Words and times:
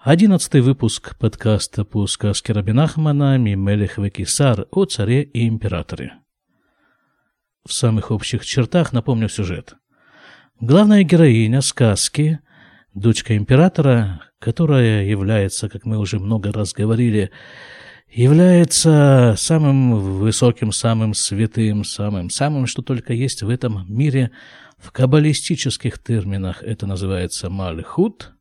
Одиннадцатый 0.00 0.60
выпуск 0.60 1.18
подкаста 1.18 1.84
по 1.84 2.06
сказке 2.06 2.52
Рабинахмана 2.52 3.36
«Мимелех 3.36 3.98
Векисар» 3.98 4.68
о 4.70 4.84
царе 4.84 5.24
и 5.24 5.48
императоре. 5.48 6.12
В 7.66 7.72
самых 7.72 8.12
общих 8.12 8.46
чертах 8.46 8.92
напомню 8.92 9.28
сюжет. 9.28 9.74
Главная 10.60 11.02
героиня 11.02 11.62
сказки, 11.62 12.38
дочка 12.94 13.36
императора, 13.36 14.22
которая 14.38 15.04
является, 15.04 15.68
как 15.68 15.84
мы 15.84 15.98
уже 15.98 16.20
много 16.20 16.52
раз 16.52 16.74
говорили, 16.74 17.32
является 18.08 19.34
самым 19.36 19.98
высоким, 19.98 20.70
самым 20.70 21.12
святым, 21.12 21.82
самым, 21.82 22.30
самым, 22.30 22.68
что 22.68 22.82
только 22.82 23.14
есть 23.14 23.42
в 23.42 23.48
этом 23.48 23.84
мире. 23.92 24.30
В 24.78 24.92
каббалистических 24.92 25.98
терминах 25.98 26.62
это 26.62 26.86
называется 26.86 27.50
Малихут– 27.50 28.34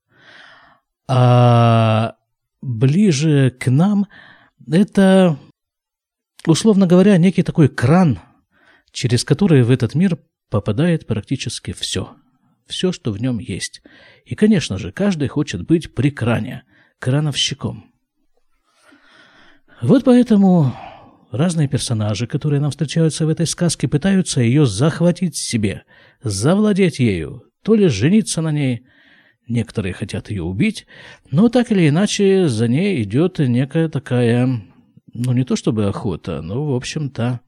а 1.08 2.16
ближе 2.62 3.52
к 3.52 3.70
нам 3.72 4.08
это, 4.70 5.38
условно 6.46 6.86
говоря, 6.88 7.18
некий 7.18 7.44
такой 7.44 7.70
кран, 7.70 8.20
через 8.92 9.24
который 9.24 9.64
в 9.64 9.72
этот 9.72 9.96
мир 9.96 10.18
попадает 10.50 11.08
практически 11.08 11.72
все. 11.74 12.16
Все, 12.68 12.92
что 12.92 13.12
в 13.12 13.22
нем 13.22 13.40
есть. 13.40 13.82
И, 14.26 14.36
конечно 14.36 14.78
же, 14.78 14.92
каждый 14.92 15.30
хочет 15.30 15.66
быть 15.66 15.96
при 15.96 16.12
кране, 16.12 16.64
крановщиком. 17.00 17.94
Вот 19.82 20.04
поэтому 20.04 20.76
разные 21.32 21.70
персонажи, 21.70 22.28
которые 22.28 22.60
нам 22.60 22.72
встречаются 22.72 23.26
в 23.26 23.30
этой 23.30 23.46
сказке, 23.46 23.88
пытаются 23.88 24.42
ее 24.42 24.66
захватить 24.66 25.38
себе, 25.38 25.84
завладеть 26.22 27.00
ею, 27.00 27.44
то 27.64 27.76
ли 27.76 27.88
жениться 27.88 28.42
на 28.42 28.52
ней– 28.52 28.86
Некоторые 29.48 29.94
хотят 29.94 30.30
ее 30.30 30.44
убить, 30.44 30.86
но 31.32 31.48
так 31.48 31.72
или 31.72 31.88
иначе 31.88 32.50
за 32.50 32.67
ней 32.67 33.02
идет 33.03 33.40
некая 33.40 33.88
такая, 33.88 34.62
ну 35.14 35.31
не 35.31 35.45
то 35.45 35.56
чтобы 35.56 35.86
охота, 35.86 36.42
но 36.42 36.66
в 36.66 36.76
общем-то 36.76 37.40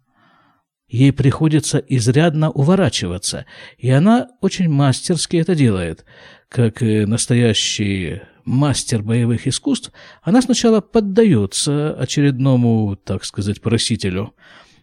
ей 0.88 1.12
приходится 1.12 1.78
изрядно 1.78 2.52
уворачиваться, 2.52 3.46
и 3.78 3.90
она 3.90 4.30
очень 4.40 4.70
мастерски 4.70 5.38
это 5.38 5.56
делает. 5.56 6.06
Как 6.48 6.80
настоящий 6.82 8.22
мастер 8.46 9.04
боевых 9.04 9.46
искусств, 9.46 9.92
она 10.24 10.42
сначала 10.42 10.80
поддается 10.80 11.94
очередному, 11.94 12.96
так 12.96 13.26
сказать, 13.26 13.62
просителю, 13.62 14.34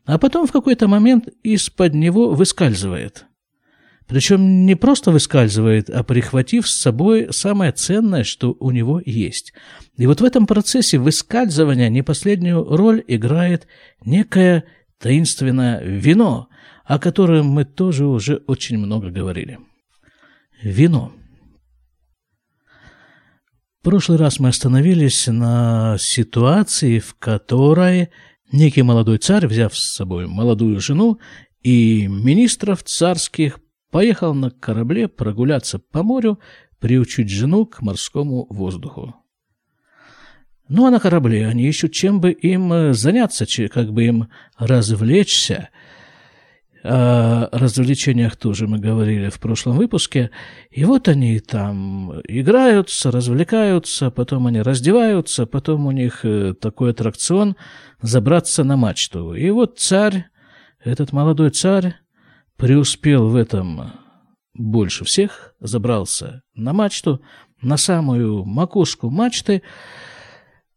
а 0.04 0.18
потом 0.18 0.46
в 0.46 0.52
какой-то 0.52 0.86
момент 0.86 1.28
из-под 1.42 1.94
него 1.94 2.34
выскальзывает– 2.34 3.24
причем 4.08 4.66
не 4.66 4.76
просто 4.76 5.10
выскальзывает, 5.10 5.90
а 5.90 6.04
прихватив 6.04 6.68
с 6.68 6.80
собой 6.80 7.28
самое 7.30 7.72
ценное, 7.72 8.22
что 8.22 8.56
у 8.60 8.70
него 8.70 9.00
есть. 9.04 9.52
И 9.96 10.06
вот 10.06 10.20
в 10.20 10.24
этом 10.24 10.46
процессе 10.46 10.98
выскальзывания 10.98 11.88
не 11.88 12.02
последнюю 12.02 12.64
роль 12.64 13.02
играет 13.08 13.66
некое 14.04 14.64
таинственное 14.98 15.82
вино, 15.82 16.48
о 16.84 16.98
котором 16.98 17.46
мы 17.46 17.64
тоже 17.64 18.06
уже 18.06 18.42
очень 18.46 18.78
много 18.78 19.10
говорили. 19.10 19.58
Вино. 20.62 21.12
В 23.80 23.84
прошлый 23.84 24.18
раз 24.18 24.38
мы 24.38 24.48
остановились 24.48 25.26
на 25.26 25.96
ситуации, 25.98 26.98
в 26.98 27.14
которой 27.14 28.10
некий 28.52 28.82
молодой 28.82 29.18
царь, 29.18 29.46
взяв 29.46 29.76
с 29.76 29.94
собой 29.94 30.26
молодую 30.26 30.80
жену 30.80 31.18
и 31.62 32.06
министров 32.06 32.82
царских, 32.84 33.58
поехал 33.90 34.34
на 34.34 34.50
корабле 34.50 35.08
прогуляться 35.08 35.78
по 35.78 36.02
морю, 36.02 36.38
приучить 36.78 37.30
жену 37.30 37.66
к 37.66 37.82
морскому 37.82 38.46
воздуху. 38.50 39.14
Ну 40.68 40.86
а 40.86 40.90
на 40.90 40.98
корабле 40.98 41.46
они 41.46 41.68
ищут, 41.68 41.92
чем 41.92 42.20
бы 42.20 42.32
им 42.32 42.72
э, 42.72 42.92
заняться, 42.92 43.46
как 43.68 43.92
бы 43.92 44.04
им 44.04 44.28
развлечься. 44.58 45.68
О 46.82 47.48
развлечениях 47.50 48.36
тоже 48.36 48.68
мы 48.68 48.78
говорили 48.78 49.28
в 49.28 49.40
прошлом 49.40 49.76
выпуске. 49.76 50.30
И 50.70 50.84
вот 50.84 51.08
они 51.08 51.40
там 51.40 52.20
играются, 52.28 53.10
развлекаются, 53.10 54.10
потом 54.10 54.46
они 54.46 54.60
раздеваются, 54.60 55.46
потом 55.46 55.86
у 55.86 55.90
них 55.90 56.24
э, 56.24 56.54
такой 56.54 56.90
аттракцион 56.90 57.56
забраться 58.02 58.62
на 58.62 58.76
мачту. 58.76 59.34
И 59.34 59.50
вот 59.50 59.78
царь, 59.78 60.26
этот 60.84 61.12
молодой 61.12 61.50
царь, 61.50 61.96
преуспел 62.56 63.28
в 63.28 63.36
этом 63.36 63.92
больше 64.54 65.04
всех, 65.04 65.54
забрался 65.60 66.42
на 66.54 66.72
мачту, 66.72 67.20
на 67.60 67.76
самую 67.76 68.44
макушку 68.44 69.10
мачты, 69.10 69.62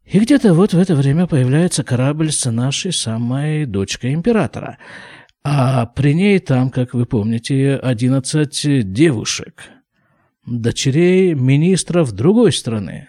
и 0.06 0.20
где-то 0.20 0.54
вот 0.54 0.74
в 0.74 0.80
это 0.80 0.96
время 0.96 1.28
появляется 1.28 1.84
корабль 1.84 2.32
с 2.32 2.50
нашей 2.50 2.92
самой 2.92 3.66
дочкой 3.66 4.14
императора. 4.14 4.80
А 5.44 5.86
при 5.86 6.14
ней 6.14 6.40
там, 6.40 6.70
как 6.70 6.94
вы 6.94 7.06
помните, 7.06 7.76
одиннадцать 7.76 8.92
девушек, 8.92 9.64
дочерей 10.46 11.34
министров 11.34 12.12
другой 12.12 12.52
страны. 12.52 13.08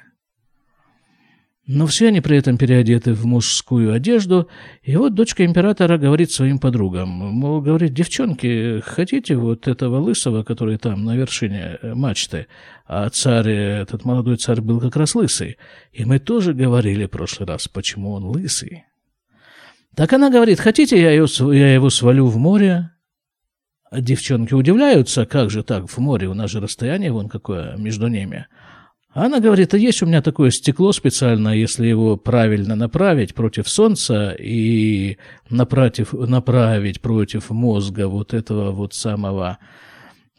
Но 1.73 1.87
все 1.87 2.09
они 2.09 2.21
при 2.21 2.37
этом 2.37 2.59
переодеты 2.59 3.15
в 3.15 3.27
мужскую 3.27 3.93
одежду, 3.93 4.49
и 4.83 4.97
вот 4.97 5.15
дочка 5.15 5.45
императора 5.45 5.99
говорит 5.99 6.33
своим 6.33 6.59
подругам, 6.59 7.09
мол, 7.09 7.61
говорит, 7.61 7.95
девчонки, 7.95 8.81
хотите 8.85 9.37
вот 9.37 9.69
этого 9.69 10.01
лысого, 10.01 10.43
который 10.43 10.79
там 10.79 11.05
на 11.05 11.15
вершине 11.15 11.79
мачты, 11.95 12.49
а 12.87 13.09
царь, 13.11 13.51
этот 13.51 14.05
молодой 14.05 14.37
царь 14.37 14.61
был 14.61 14.81
как 14.81 14.97
раз 14.97 15.15
лысый, 15.15 15.59
и 15.93 16.05
мы 16.05 16.19
тоже 16.19 16.55
говорили 16.55 17.05
в 17.05 17.11
прошлый 17.11 17.47
раз, 17.47 17.69
почему 17.69 18.15
он 18.15 18.25
лысый. 18.25 18.87
Так 19.95 20.13
она 20.13 20.29
говорит, 20.29 20.59
хотите, 20.59 21.01
я, 21.01 21.13
ее, 21.13 21.27
я 21.57 21.73
его 21.73 21.89
свалю 21.89 22.27
в 22.27 22.37
море? 22.37 22.91
Девчонки 23.93 24.55
удивляются, 24.55 25.25
как 25.25 25.51
же 25.51 25.63
так 25.63 25.89
в 25.89 25.99
море, 25.99 26.27
у 26.27 26.35
нас 26.35 26.51
же 26.51 26.59
расстояние 26.59 27.13
вон 27.13 27.29
какое 27.29 27.77
между 27.77 28.09
ними– 28.09 28.49
она 29.13 29.41
говорит, 29.41 29.75
а 29.75 29.79
есть 29.79 30.03
у 30.03 30.07
меня 30.07 30.23
такое 30.23 30.51
стекло 30.51 30.93
специальное, 30.93 31.55
если 31.55 31.87
его 31.87 32.17
правильно 32.17 32.77
направить 32.77 33.35
против 33.35 33.69
солнца 33.69 34.31
и 34.39 35.19
напротив, 35.49 36.13
направить 36.13 37.01
против 37.01 37.51
мозга 37.51 38.07
вот 38.07 38.35
этого 38.35 38.71
вот 38.71 38.95
самого 38.95 39.59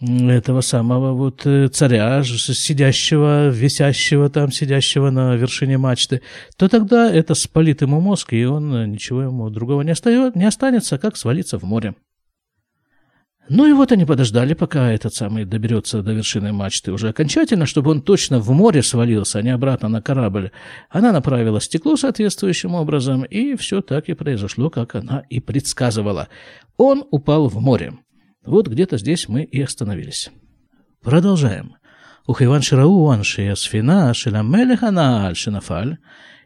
этого 0.01 0.61
самого 0.61 1.13
вот 1.13 1.45
э, 1.45 1.67
царя, 1.67 2.23
сидящего, 2.23 3.49
висящего 3.49 4.29
там, 4.29 4.51
сидящего 4.51 5.11
на 5.11 5.35
вершине 5.35 5.77
мачты, 5.77 6.23
то 6.57 6.67
тогда 6.67 7.11
это 7.11 7.35
спалит 7.35 7.83
ему 7.83 8.01
мозг, 8.01 8.33
и 8.33 8.43
он 8.43 8.91
ничего 8.91 9.21
ему 9.21 9.47
другого 9.51 9.83
не, 9.83 9.91
остается, 9.91 10.37
не 10.37 10.45
останется, 10.45 10.97
как 10.97 11.17
свалиться 11.17 11.59
в 11.59 11.63
море. 11.63 11.93
Ну 13.53 13.65
и 13.65 13.73
вот 13.73 13.91
они 13.91 14.05
подождали, 14.05 14.53
пока 14.53 14.93
этот 14.93 15.13
самый 15.13 15.43
доберется 15.43 16.01
до 16.01 16.13
вершины 16.13 16.53
мачты 16.53 16.93
уже 16.93 17.09
окончательно, 17.09 17.65
чтобы 17.65 17.91
он 17.91 18.01
точно 18.01 18.39
в 18.39 18.49
море 18.51 18.81
свалился, 18.81 19.39
а 19.39 19.41
не 19.41 19.49
обратно 19.49 19.89
на 19.89 20.01
корабль. 20.01 20.51
Она 20.89 21.11
направила 21.11 21.59
стекло 21.59 21.97
соответствующим 21.97 22.75
образом, 22.75 23.25
и 23.25 23.57
все 23.57 23.81
так 23.81 24.07
и 24.07 24.13
произошло, 24.13 24.69
как 24.69 24.95
она 24.95 25.25
и 25.29 25.41
предсказывала. 25.41 26.29
Он 26.77 27.03
упал 27.11 27.49
в 27.49 27.59
море. 27.59 27.95
Вот 28.45 28.69
где-то 28.69 28.97
здесь 28.97 29.27
мы 29.27 29.43
и 29.43 29.61
остановились. 29.61 30.31
Продолжаем. 31.03 31.75
Ухиван 32.27 32.61
Ширау 32.61 33.09
Аншия 33.09 33.55
Сфина 33.55 34.13
Шиламелехана 34.13 35.25
Аль 35.27 35.97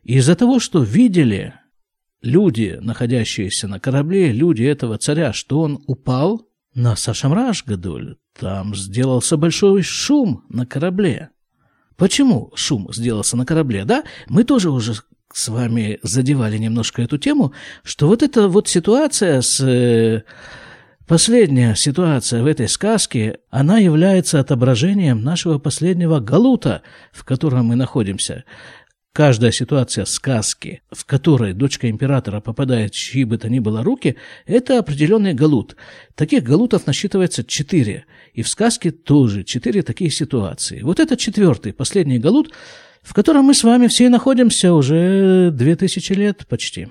Из-за 0.01 0.35
того, 0.35 0.59
что 0.59 0.81
видели 0.81 1.53
люди, 2.23 2.79
находящиеся 2.81 3.67
на 3.67 3.79
корабле, 3.79 4.31
люди 4.31 4.63
этого 4.63 4.97
царя, 4.97 5.33
что 5.33 5.59
он 5.61 5.83
упал, 5.85 6.47
на 6.75 6.96
Сашамраш 6.96 7.66
Гадуль 7.66 8.18
там 8.38 8.75
сделался 8.75 9.38
большой 9.38 9.81
шум 9.81 10.44
на 10.50 10.66
корабле. 10.66 11.30
Почему 11.95 12.51
шум 12.56 12.94
сделался 12.94 13.38
на 13.38 13.45
корабле? 13.45 13.86
Да, 13.86 14.04
мы 14.27 14.44
тоже 14.44 14.69
уже 14.69 14.94
с 15.33 15.48
вами 15.48 16.00
задевали 16.04 16.57
немножко 16.57 17.01
эту 17.01 17.18
тему, 17.18 17.54
что 17.83 18.07
вот 18.07 18.22
эта 18.22 18.48
вот 18.48 18.68
ситуация 18.68 19.42
с... 19.42 19.62
Э, 19.62 20.24
последняя 21.07 21.75
ситуация 21.75 22.44
в 22.44 22.45
этой 22.45 22.68
сказке, 22.68 23.39
она 23.50 23.78
является 23.78 24.39
отображением 24.39 25.24
нашего 25.24 25.60
последнего 25.60 26.19
галута, 26.19 26.81
в 27.13 27.24
котором 27.24 27.68
мы 27.68 27.75
находимся. 27.75 28.44
Каждая 29.15 29.53
ситуация 29.53 30.03
сказки, 30.03 30.81
в 30.91 31.06
которой 31.06 31.53
дочка 31.53 31.89
императора 31.89 32.41
попадает 32.41 32.94
в 32.94 32.97
чьи 32.97 33.23
бы 33.23 33.38
то 33.38 33.47
ни 33.47 33.59
было 33.59 33.81
руки, 33.81 34.17
это 34.45 34.77
определенный 34.77 35.33
галут. 35.33 35.77
Таких 36.15 36.44
галутов 36.44 36.85
насчитывается 36.85 37.45
четыре. 37.45 38.07
И 38.33 38.41
в 38.41 38.50
сказке 38.50 38.91
тоже 38.91 39.45
четыре 39.45 39.83
такие 39.83 40.09
ситуации. 40.09 40.81
Вот 40.81 41.00
это 41.00 41.15
четвертый, 41.15 41.71
последний 41.71 42.19
галут, 42.19 42.51
в 43.03 43.13
котором 43.13 43.45
мы 43.45 43.53
с 43.53 43.63
вами 43.63 43.88
все 43.88 44.09
находимся 44.09 44.73
уже 44.73 45.50
две 45.50 45.77
тысячи 45.77 46.11
лет 46.11 46.45
почти. 46.50 46.89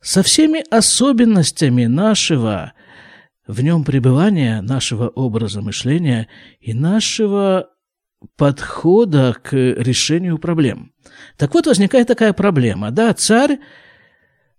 Со 0.00 0.22
всеми 0.22 0.64
особенностями 0.70 1.84
нашего 1.84 2.72
в 3.46 3.60
нем 3.62 3.84
пребывания, 3.84 4.62
нашего 4.62 5.08
образа 5.08 5.60
мышления 5.60 6.26
и 6.58 6.72
нашего 6.72 7.68
подхода 8.36 9.34
к 9.42 9.52
решению 9.54 10.38
проблем. 10.38 10.92
Так 11.36 11.54
вот, 11.54 11.66
возникает 11.66 12.06
такая 12.06 12.32
проблема. 12.32 12.90
Да, 12.90 13.12
царь 13.14 13.58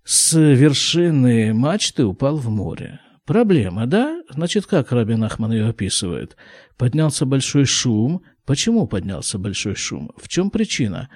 с 0.04 0.34
вершины 0.38 1.54
мачты 1.54 2.06
упал 2.06 2.38
в 2.38 2.50
море. 2.50 3.00
Проблема, 3.26 3.86
да? 3.86 4.22
Значит, 4.30 4.66
как 4.66 4.92
Рабин 4.92 5.24
Ахман 5.24 5.52
ее 5.52 5.68
описывает? 5.70 6.36
Поднялся 6.78 7.26
большой 7.26 7.66
шум. 7.66 8.24
Почему 8.46 8.88
поднялся 8.88 9.38
большой 9.38 9.76
шум? 9.76 10.12
В 10.18 10.28
чем 10.28 10.50
причина? 10.50 11.10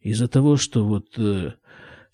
Из-за 0.00 0.26
того, 0.26 0.56
что 0.56 0.84
вот 0.86 1.06
э, 1.18 1.52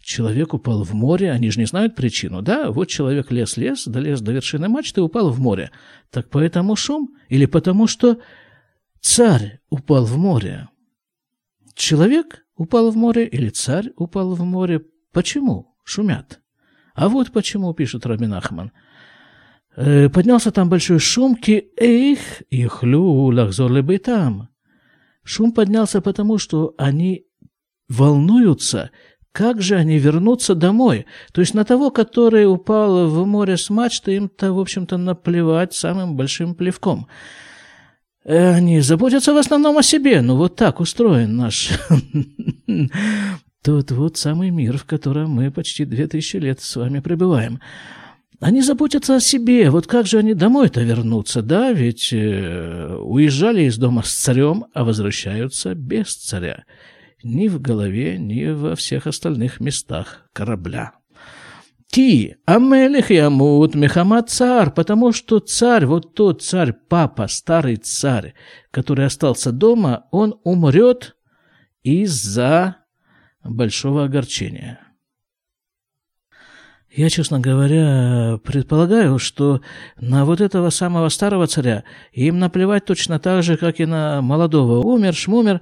человек 0.03 0.53
упал 0.53 0.83
в 0.83 0.93
море, 0.95 1.31
они 1.31 1.51
же 1.51 1.61
не 1.61 1.67
знают 1.67 1.95
причину, 1.95 2.43
да? 2.43 2.73
Вот 2.73 2.89
человек 2.89 3.31
лез-лез, 3.31 3.87
долез 3.87 4.21
до 4.21 4.33
вершины 4.33 4.69
мачты 4.69 5.01
и 5.01 5.05
упал 5.05 5.31
в 5.31 5.39
море. 5.39 5.71
Так 6.11 6.29
поэтому 6.29 6.75
шум? 6.75 7.15
Или 7.29 7.47
потому 7.47 7.87
что 7.87 8.19
царь 9.07 9.61
упал 9.71 10.05
в 10.05 10.17
море? 10.17 10.69
Человек 11.75 12.45
упал 12.57 12.91
в 12.91 12.97
море 12.97 13.27
или 13.27 13.51
царь 13.51 13.93
упал 13.97 14.35
в 14.35 14.45
море? 14.45 14.83
Почему 15.13 15.77
шумят? 15.85 16.41
А 16.95 17.09
вот 17.09 17.33
почему, 17.33 17.73
пишет 17.75 18.07
Рабин 18.07 18.33
Ахман– 18.35 18.73
Э, 19.77 20.09
поднялся 20.09 20.51
там 20.51 20.69
большой 20.71 20.99
шум, 20.99 21.37
ки 21.37 21.69
эйх, 21.77 22.43
ихлю 22.51 23.31
лахзор 23.31 23.71
там. 23.99 24.49
Шум 25.23 25.53
поднялся 25.53 26.01
потому, 26.01 26.39
что 26.39 26.75
они 26.79 27.27
волнуются, 27.89 28.91
как 29.33 29.61
же 29.61 29.77
они 29.77 29.99
вернутся 29.99 30.55
домой. 30.55 31.05
То 31.33 31.43
есть 31.43 31.53
на 31.53 31.65
того, 31.65 31.91
который 31.91 32.51
упал 32.51 33.07
в 33.09 33.27
море 33.27 33.59
с 33.59 33.69
мачты, 33.69 34.17
им-то, 34.17 34.55
в 34.55 34.59
общем-то, 34.59 34.97
наплевать 34.97 35.75
самым 35.75 36.17
большим 36.17 36.55
плевком. 36.55 37.07
Э, 38.27 38.55
они 38.55 38.81
заботятся 38.81 39.33
в 39.33 39.37
основном 39.37 39.79
о 39.79 39.83
себе. 39.83 40.21
Ну, 40.21 40.37
вот 40.37 40.57
так 40.57 40.81
устроен 40.81 41.37
наш 41.37 41.71
тот 43.63 43.91
вот 43.93 44.17
самый 44.17 44.51
мир, 44.51 44.79
в 44.79 44.85
котором 44.85 45.31
мы 45.31 45.51
почти 45.51 45.85
две 45.85 46.09
тысячи 46.09 46.37
лет 46.37 46.61
с 46.61 46.77
вами 46.77 46.99
пребываем. 46.99 47.61
Они 48.41 48.63
заботятся 48.63 49.17
о 49.17 49.21
себе. 49.21 49.71
Вот 49.71 49.87
как 49.87 50.07
же 50.07 50.19
они 50.19 50.35
домой-то 50.35 50.83
вернутся, 50.83 51.41
да? 51.41 51.73
Ведь 51.73 52.13
э, 52.13 52.97
уезжали 53.01 53.63
из 53.63 53.79
дома 53.79 54.03
с 54.03 54.13
царем, 54.13 54.67
а 54.75 54.85
возвращаются 54.85 55.75
без 55.75 56.15
царя. 56.17 56.65
Ни 57.23 57.49
в 57.49 57.61
голове, 57.61 58.19
ни 58.19 58.45
во 58.47 58.75
всех 58.75 59.07
остальных 59.07 59.61
местах 59.61 60.29
корабля. 60.33 60.93
Ки, 61.91 62.37
Амелих 62.45 63.11
и 63.11 63.17
Амут, 63.17 63.75
Мехамад 63.75 64.29
царь, 64.29 64.71
потому 64.71 65.13
что 65.13 65.39
царь, 65.39 65.87
вот 65.87 66.15
тот 66.15 66.43
царь, 66.43 66.73
папа, 66.73 67.27
старый 67.27 67.77
царь, 67.77 68.35
который 68.71 69.07
остался 69.07 69.53
дома, 69.53 70.07
он 70.11 70.39
умрет 70.45 71.17
из-за 71.83 72.77
большого 73.43 74.05
огорчения. 74.05 74.81
Я, 76.97 77.11
честно 77.11 77.41
говоря, 77.41 78.39
предполагаю, 78.43 79.19
что 79.19 79.61
на 80.01 80.25
вот 80.25 80.41
этого 80.41 80.71
самого 80.71 81.11
старого 81.11 81.47
царя 81.47 81.85
им 82.13 82.39
наплевать 82.39 82.87
точно 82.87 83.19
так 83.19 83.43
же, 83.43 83.59
как 83.59 83.81
и 83.81 83.87
на 83.87 84.23
молодого. 84.23 84.79
Умер, 84.79 85.15
шмумер, 85.15 85.61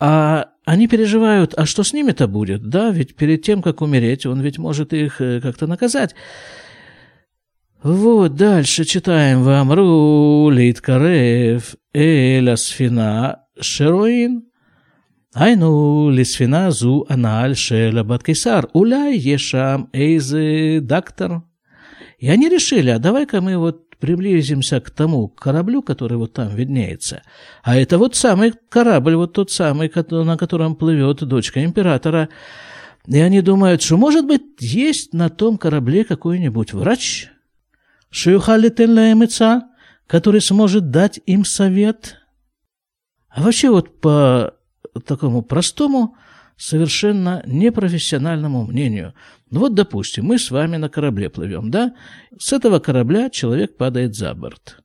а 0.00 0.50
они 0.64 0.88
переживают, 0.88 1.54
а 1.56 1.66
что 1.66 1.82
с 1.82 1.92
ними-то 1.92 2.26
будет? 2.26 2.68
Да, 2.68 2.90
ведь 2.90 3.16
перед 3.16 3.42
тем, 3.42 3.62
как 3.62 3.80
умереть, 3.82 4.26
он 4.26 4.40
ведь 4.40 4.58
может 4.58 4.92
их 4.92 5.20
э, 5.20 5.40
как-то 5.40 5.66
наказать. 5.66 6.14
Вот 7.82 8.34
дальше 8.34 8.84
читаем 8.84 9.42
вам 9.42 9.70
рулит 9.70 10.80
карев 10.80 11.76
эля 11.92 12.56
сфина 12.56 13.44
шероин. 13.60 14.44
Айну 15.34 16.08
лисфина 16.10 16.70
зу 16.70 17.04
аналь 17.10 17.56
шеля 17.56 18.02
баткейсар. 18.02 18.70
Уляй 18.72 19.18
ешам 19.18 19.90
эйзе 19.92 20.80
дактор. 20.80 21.42
И 22.18 22.30
они 22.30 22.48
решили, 22.48 22.88
а 22.88 22.98
давай-ка 22.98 23.42
мы 23.42 23.58
вот 23.58 23.83
приблизимся 24.04 24.80
к 24.80 24.90
тому 24.90 25.28
кораблю, 25.28 25.80
который 25.80 26.18
вот 26.18 26.34
там 26.34 26.54
виднеется. 26.54 27.22
А 27.62 27.74
это 27.74 27.96
вот 27.96 28.14
самый 28.16 28.52
корабль, 28.68 29.14
вот 29.14 29.32
тот 29.32 29.50
самый, 29.50 29.90
на 30.10 30.36
котором 30.36 30.76
плывет 30.76 31.24
дочка 31.24 31.64
императора. 31.64 32.28
И 33.06 33.18
они 33.18 33.40
думают, 33.40 33.80
что, 33.80 33.96
может 33.96 34.26
быть, 34.26 34.42
есть 34.60 35.14
на 35.14 35.30
том 35.30 35.56
корабле 35.56 36.04
какой-нибудь 36.04 36.74
врач, 36.74 37.30
Шиюхалитенлаемыца, 38.10 39.62
который 40.06 40.42
сможет 40.42 40.90
дать 40.90 41.18
им 41.24 41.46
совет. 41.46 42.18
А 43.30 43.40
вообще 43.40 43.70
вот 43.70 44.02
по 44.02 44.52
такому 45.06 45.40
простому, 45.40 46.14
совершенно 46.56 47.42
непрофессиональному 47.46 48.66
мнению. 48.66 49.14
Ну 49.50 49.60
вот, 49.60 49.74
допустим, 49.74 50.26
мы 50.26 50.38
с 50.38 50.50
вами 50.50 50.76
на 50.76 50.88
корабле 50.88 51.30
плывем, 51.30 51.70
да? 51.70 51.94
С 52.38 52.52
этого 52.52 52.78
корабля 52.78 53.30
человек 53.30 53.76
падает 53.76 54.14
за 54.14 54.34
борт. 54.34 54.78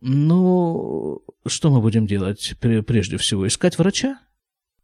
Ну, 0.00 1.22
что 1.46 1.70
мы 1.70 1.80
будем 1.80 2.06
делать 2.06 2.54
прежде 2.60 3.16
всего? 3.16 3.46
Искать 3.46 3.78
врача? 3.78 4.18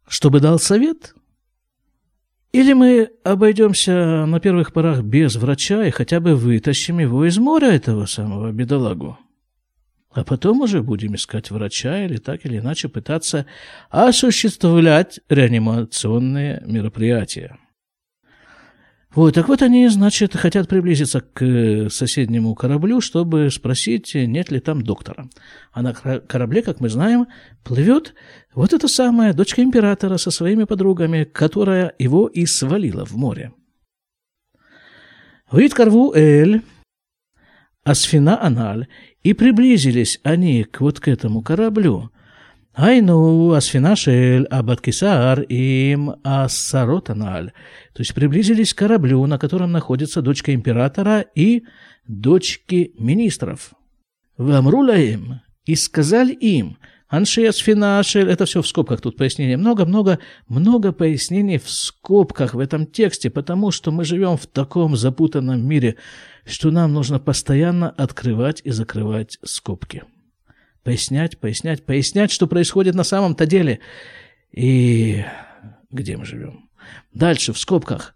Чтобы 0.07 0.39
дал 0.39 0.59
совет? 0.59 1.13
Или 2.51 2.73
мы 2.73 3.09
обойдемся 3.23 4.25
на 4.25 4.39
первых 4.39 4.73
порах 4.73 5.01
без 5.01 5.35
врача 5.35 5.85
и 5.85 5.91
хотя 5.91 6.19
бы 6.19 6.35
вытащим 6.35 6.99
его 6.99 7.25
из 7.25 7.37
моря, 7.37 7.67
этого 7.67 8.05
самого 8.05 8.51
бедолагу? 8.51 9.17
А 10.13 10.23
потом 10.23 10.61
уже 10.61 10.83
будем 10.83 11.15
искать 11.15 11.49
врача 11.49 12.05
или 12.05 12.17
так 12.17 12.45
или 12.45 12.59
иначе 12.59 12.87
пытаться 12.87 13.45
осуществлять 13.89 15.19
реанимационные 15.27 16.61
мероприятия. 16.65 17.57
Вот, 19.15 19.35
так 19.35 19.47
вот 19.47 19.61
они, 19.61 19.87
значит, 19.89 20.35
хотят 20.35 20.67
приблизиться 20.67 21.21
к 21.21 21.89
соседнему 21.91 22.55
кораблю, 22.55 22.99
чтобы 22.99 23.51
спросить, 23.51 24.15
нет 24.15 24.49
ли 24.49 24.59
там 24.59 24.81
доктора. 24.81 25.29
А 25.71 25.83
на 25.83 25.93
корабле, 25.93 26.63
как 26.63 26.79
мы 26.79 26.89
знаем, 26.89 27.27
плывет 27.63 28.15
вот 28.55 28.73
эта 28.73 28.87
самая 28.87 29.33
дочка 29.33 29.61
императора 29.61 30.17
со 30.17 30.31
своими 30.31 30.63
подругами, 30.63 31.25
которая 31.25 31.93
его 31.99 32.27
и 32.27 32.47
свалила 32.47 33.05
в 33.05 33.15
море. 33.15 33.51
Вид 35.51 35.75
корву 35.75 36.13
Эль, 36.15 36.63
Асфина 37.83 38.41
Аналь, 38.41 38.87
и 39.23 39.33
приблизились 39.33 40.19
они 40.23 40.63
к 40.63 40.81
вот 40.81 40.99
к 40.99 41.07
этому 41.07 41.41
кораблю. 41.41 42.11
Айну 42.75 43.51
асфинашель 43.51 44.45
абаткисар 44.45 45.41
им 45.41 46.15
ассаротаналь. 46.23 47.51
То 47.93 48.01
есть 48.01 48.13
приблизились 48.13 48.73
к 48.73 48.79
кораблю, 48.79 49.25
на 49.27 49.37
котором 49.37 49.71
находится 49.71 50.21
дочка 50.21 50.53
императора 50.53 51.25
и 51.35 51.63
дочки 52.07 52.93
министров. 52.97 53.73
Вамруля 54.37 54.97
им 54.97 55.41
и 55.65 55.75
сказали 55.75 56.33
им, 56.33 56.77
Аншес, 57.13 57.57
Финашель, 57.57 58.27
это 58.27 58.45
все 58.45 58.63
в 58.63 58.67
скобках, 58.67 58.99
тут 58.99 59.17
пояснение. 59.17 59.55
Много-много, 59.55 60.17
много 60.47 60.91
пояснений 60.91 61.59
в 61.59 61.69
скобках 61.69 62.55
в 62.55 62.59
этом 62.59 62.87
тексте, 62.87 63.29
потому 63.29 63.69
что 63.69 63.91
мы 63.91 64.03
живем 64.03 64.35
в 64.35 64.47
таком 64.47 64.95
запутанном 64.95 65.63
мире, 65.63 65.97
что 66.45 66.71
нам 66.71 66.93
нужно 66.93 67.19
постоянно 67.19 67.89
открывать 67.89 68.61
и 68.63 68.71
закрывать 68.71 69.37
скобки. 69.43 70.03
Пояснять, 70.83 71.37
пояснять, 71.39 71.85
пояснять, 71.85 72.31
что 72.31 72.47
происходит 72.47 72.95
на 72.95 73.03
самом-то 73.03 73.45
деле. 73.45 73.79
И 74.51 75.23
где 75.91 76.17
мы 76.17 76.25
живем? 76.25 76.69
Дальше, 77.13 77.53
в 77.53 77.59
скобках. 77.59 78.15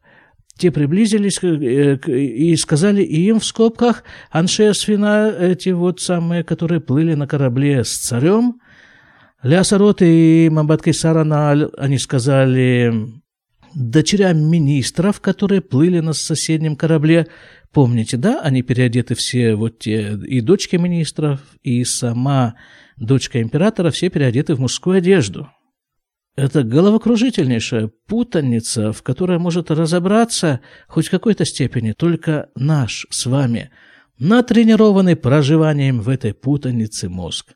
Те 0.58 0.72
приблизились 0.72 1.40
э, 1.44 1.98
и 2.08 2.56
сказали 2.56 3.04
им 3.04 3.40
в 3.40 3.46
скобках, 3.46 4.04
Аншесфина, 4.32 5.32
эти 5.40 5.70
вот 5.70 6.02
самые, 6.02 6.44
которые 6.44 6.82
плыли 6.82 7.14
на 7.14 7.28
корабле 7.28 7.84
с 7.84 7.96
царем, 7.96 8.60
Лясарот 9.44 10.02
и 10.02 10.50
Мамбатки 10.52 10.92
Сарана, 10.92 11.70
они 11.78 12.00
сказали 12.00 12.92
дочерям 13.76 14.40
министров, 14.50 15.22
которые 15.22 15.62
плыли 15.62 16.00
на 16.00 16.14
соседнем 16.14 16.76
корабле. 16.76 17.28
Помните, 17.74 18.18
да, 18.18 18.42
они 18.42 18.62
переодеты 18.62 19.16
все, 19.16 19.56
вот 19.56 19.80
те, 19.80 20.14
и 20.14 20.42
дочки 20.42 20.78
министров, 20.78 21.42
и 21.64 21.84
сама 21.84 22.56
дочка 22.96 23.42
императора, 23.42 23.92
все 23.92 24.10
переодеты 24.10 24.56
в 24.56 24.60
мужскую 24.60 24.98
одежду. 24.98 25.50
Это 26.36 26.64
головокружительнейшая 26.64 27.90
путаница, 28.08 28.94
в 28.94 29.02
которой 29.02 29.40
может 29.40 29.72
разобраться 29.72 30.62
хоть 30.88 31.08
в 31.08 31.12
какой-то 31.12 31.46
степени 31.46 31.94
только 31.94 32.50
наш 32.56 33.08
с 33.10 33.26
вами, 33.26 33.72
натренированный 34.20 35.16
проживанием 35.16 36.00
в 36.00 36.10
этой 36.10 36.34
путанице 36.36 37.10
мозг. 37.10 37.54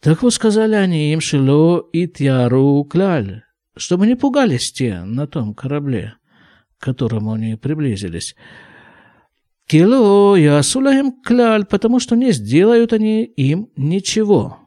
Так 0.00 0.22
вот 0.24 0.34
сказали 0.34 0.74
они 0.74 1.12
им, 1.12 1.20
Шило 1.20 1.78
и 1.92 2.08
Тьяру 2.08 2.82
Кляль, 2.84 3.44
чтобы 3.76 4.08
не 4.08 4.16
пугались 4.16 4.72
те 4.72 5.02
на 5.04 5.28
том 5.28 5.54
корабле, 5.54 6.16
к 6.78 6.84
которому 6.84 7.34
они 7.34 7.54
приблизились. 7.54 8.34
Кило 9.66 10.36
и 10.36 10.44
Асулаем 10.44 11.12
Кляль, 11.22 11.64
потому 11.64 12.00
что 12.00 12.16
не 12.16 12.32
сделают 12.32 12.92
они 12.92 13.24
им 13.24 13.70
ничего. 13.76 14.58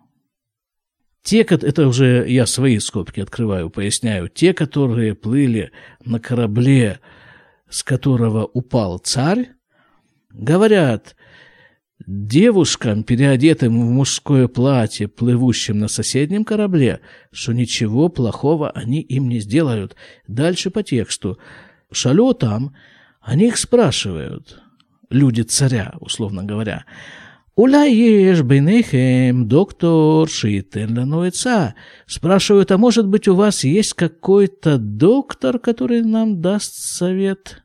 Те, 1.24 1.42
это 1.42 1.88
уже 1.88 2.26
я 2.28 2.46
свои 2.46 2.78
скобки 2.80 3.20
открываю, 3.20 3.70
поясняю, 3.70 4.30
те, 4.30 4.54
которые 4.54 5.16
плыли 5.16 5.72
на 6.04 6.20
корабле, 6.20 7.00
с 7.68 7.84
которого 7.84 8.46
упал 8.46 9.00
царь, 9.00 9.50
говорят 10.30 11.16
девушкам, 12.06 13.04
переодетым 13.04 13.80
в 13.80 13.90
мужское 13.90 14.48
платье, 14.48 15.08
плывущим 15.08 15.80
на 15.80 15.88
соседнем 15.88 16.46
корабле, 16.46 17.00
что 17.32 17.54
ничего 17.54 18.10
плохого 18.10 18.70
они 18.72 19.02
им 19.02 19.30
не 19.30 19.40
сделают. 19.40 19.96
Дальше 20.28 20.70
по 20.70 20.84
тексту. 20.84 21.40
Шалё 21.92 22.34
там, 22.34 22.76
они 23.22 23.48
их 23.48 23.58
спрашивают, 23.58 24.62
люди 25.10 25.42
царя, 25.42 25.94
условно 26.00 26.44
говоря, 26.44 26.86
«Уля 27.56 27.86
ешь 27.86 28.42
бейнехем, 28.42 29.48
доктор 29.48 30.30
шиитен 30.30 30.98
лануэца». 30.98 31.76
Спрашивают, 32.06 32.72
а 32.72 32.78
может 32.78 33.08
быть 33.08 33.28
у 33.30 33.36
вас 33.36 33.64
есть 33.64 33.94
какой-то 33.94 34.78
доктор, 34.78 35.60
который 35.60 36.02
нам 36.02 36.42
даст 36.42 36.74
совет? 36.74 37.64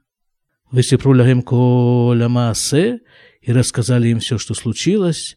Высипру 0.71 1.17
лахем 1.17 1.43
коля 1.43 2.29
маасе, 2.29 3.01
и 3.43 3.53
рассказали 3.53 4.09
им 4.09 4.21
все, 4.21 4.39
что 4.39 4.55
случилось. 4.55 5.37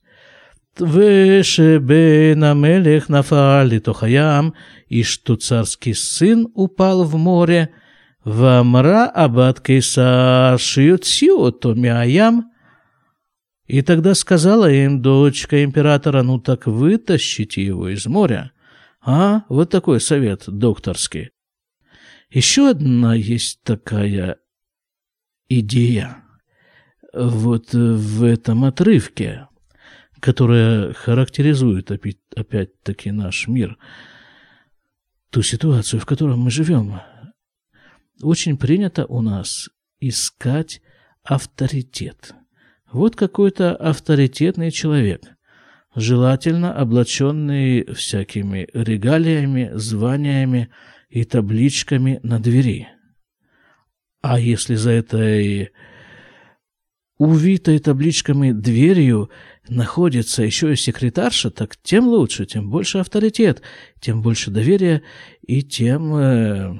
Вешебен 0.79 2.43
Амелех 2.43 3.09
нафали 3.09 3.79
тохаям, 3.79 4.53
и 4.87 5.03
что 5.03 5.35
царский 5.35 5.93
сын 5.93 6.47
упал 6.53 7.03
в 7.03 7.15
море, 7.15 7.69
Вамра 8.23 9.07
абат 9.07 9.59
кейсар 9.59 10.57
шиотсио 10.59 11.51
то 11.51 11.73
мяям, 11.73 12.51
и 13.65 13.81
тогда 13.81 14.15
сказала 14.15 14.71
им 14.71 15.01
дочка 15.01 15.63
императора, 15.63 16.23
ну 16.23 16.39
так 16.39 16.67
вытащите 16.67 17.65
его 17.65 17.89
из 17.89 18.05
моря. 18.05 18.51
А, 19.01 19.43
вот 19.49 19.69
такой 19.69 19.99
совет 19.99 20.43
докторский. 20.47 21.31
Еще 22.29 22.69
одна 22.69 23.13
есть 23.13 23.61
такая 23.63 24.37
идея 25.49 26.23
вот 27.13 27.73
в 27.73 28.23
этом 28.23 28.63
отрывке, 28.63 29.47
которая 30.19 30.93
характеризует 30.93 31.91
опять-таки 31.91 33.11
наш 33.11 33.47
мир, 33.47 33.77
ту 35.29 35.41
ситуацию, 35.41 35.99
в 35.99 36.05
которой 36.05 36.37
мы 36.37 36.49
живем. 36.49 37.01
Очень 38.21 38.57
принято 38.57 39.05
у 39.05 39.21
нас 39.21 39.69
искать 39.99 40.81
авторитет– 41.23 42.33
вот 42.93 43.15
какой-то 43.15 43.75
авторитетный 43.75 44.69
человек, 44.69 45.23
желательно 45.95 46.73
облаченный 46.73 47.85
всякими 47.93 48.69
регалиями, 48.71 49.71
званиями 49.73 50.69
и 51.09 51.23
табличками 51.23 52.19
на 52.21 52.39
двери. 52.39 52.87
А 54.21 54.39
если 54.39 54.75
за 54.75 54.91
этой 54.91 55.71
увитой 57.17 57.79
табличками 57.79 58.51
дверью 58.51 59.31
находится 59.67 60.43
еще 60.43 60.73
и 60.73 60.75
секретарша, 60.75 61.49
так 61.49 61.75
тем 61.77 62.07
лучше, 62.07 62.45
тем 62.45 62.69
больше 62.69 62.99
авторитет, 62.99 63.63
тем 63.99 64.21
больше 64.21 64.51
доверия 64.51 65.01
и 65.41 65.63
тем 65.63 66.15
э, 66.15 66.79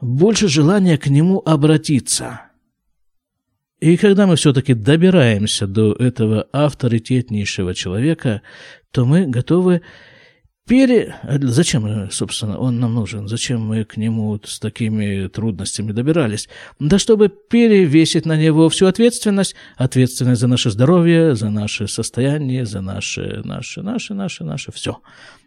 больше 0.00 0.48
желания 0.48 0.98
к 0.98 1.08
нему 1.08 1.42
обратиться. 1.44 2.42
И 3.80 3.96
когда 3.96 4.26
мы 4.26 4.36
все-таки 4.36 4.74
добираемся 4.74 5.66
до 5.66 5.92
этого 5.92 6.48
авторитетнейшего 6.52 7.74
человека, 7.74 8.42
то 8.90 9.04
мы 9.04 9.26
готовы 9.26 9.82
пере... 10.68 11.16
Зачем, 11.42 12.10
собственно, 12.10 12.58
он 12.58 12.78
нам 12.78 12.94
нужен? 12.94 13.26
Зачем 13.26 13.62
мы 13.62 13.84
к 13.84 13.96
нему 13.96 14.38
с 14.44 14.60
такими 14.60 15.26
трудностями 15.28 15.92
добирались? 15.92 16.48
Да 16.78 16.98
чтобы 16.98 17.28
перевесить 17.28 18.26
на 18.26 18.36
него 18.36 18.68
всю 18.68 18.86
ответственность, 18.86 19.54
ответственность 19.76 20.40
за 20.40 20.46
наше 20.46 20.70
здоровье, 20.70 21.34
за 21.34 21.50
наше 21.50 21.88
состояние, 21.88 22.66
за 22.66 22.80
наше, 22.80 23.42
наше, 23.44 23.82
наше, 23.82 24.14
наше, 24.14 24.44
наше, 24.44 24.72
все. 24.72 24.98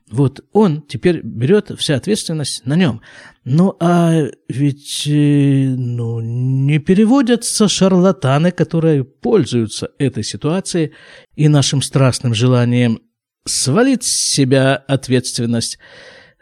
Вот 0.09 0.43
он 0.51 0.81
теперь 0.81 1.21
берет 1.23 1.71
вся 1.77 1.95
ответственность 1.95 2.65
на 2.65 2.75
нем. 2.75 3.01
Ну, 3.45 3.77
а 3.79 4.27
ведь 4.49 5.07
э, 5.07 5.73
ну, 5.77 6.19
не 6.19 6.79
переводятся 6.79 7.69
шарлатаны, 7.69 8.51
которые 8.51 9.05
пользуются 9.05 9.89
этой 9.99 10.23
ситуацией 10.23 10.91
и 11.35 11.47
нашим 11.47 11.81
страстным 11.81 12.33
желанием 12.33 12.99
свалить 13.45 14.03
с 14.03 14.11
себя 14.11 14.75
ответственность 14.75 15.79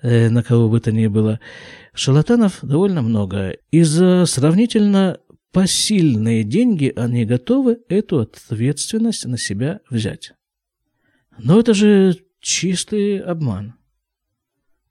э, 0.02 0.30
на 0.30 0.44
кого 0.44 0.70
бы 0.70 0.80
то 0.80 0.92
ни 0.92 1.08
было. 1.08 1.40
Шарлатанов 1.94 2.60
довольно 2.62 3.02
много. 3.02 3.58
И 3.72 3.84
за 3.84 4.26
сравнительно 4.26 5.20
посильные 5.52 6.44
деньги 6.44 6.94
они 6.96 7.26
готовы 7.26 7.80
эту 7.90 8.20
ответственность 8.20 9.26
на 9.26 9.38
себя 9.38 9.80
взять. 9.90 10.34
Но 11.38 11.60
это 11.60 11.74
же 11.74 12.18
чистый 12.40 13.20
обман. 13.20 13.76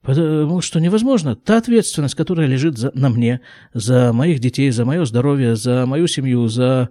Потому 0.01 0.61
что 0.61 0.79
невозможно. 0.79 1.35
Та 1.35 1.57
ответственность, 1.57 2.15
которая 2.15 2.47
лежит 2.47 2.77
за, 2.77 2.91
на 2.93 3.09
мне, 3.09 3.41
за 3.73 4.13
моих 4.13 4.39
детей, 4.39 4.71
за 4.71 4.85
мое 4.85 5.03
здоровье, 5.05 5.55
за 5.55 5.85
мою 5.85 6.07
семью, 6.07 6.47
за 6.47 6.89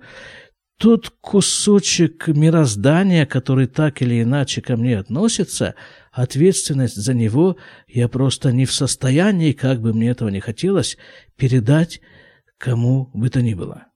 тот 0.78 1.10
кусочек 1.20 2.28
мироздания, 2.28 3.26
который 3.26 3.66
так 3.66 4.00
или 4.00 4.22
иначе 4.22 4.62
ко 4.62 4.76
мне 4.76 4.98
относится, 4.98 5.74
ответственность 6.12 6.96
за 6.96 7.14
него 7.14 7.56
я 7.88 8.08
просто 8.08 8.52
не 8.52 8.64
в 8.64 8.72
состоянии, 8.72 9.52
как 9.52 9.80
бы 9.80 9.92
мне 9.92 10.10
этого 10.10 10.28
не 10.28 10.40
хотелось, 10.40 10.96
передать 11.36 12.00
кому 12.58 13.10
бы 13.12 13.28
то 13.28 13.42
ни 13.42 13.54
было. 13.54 13.86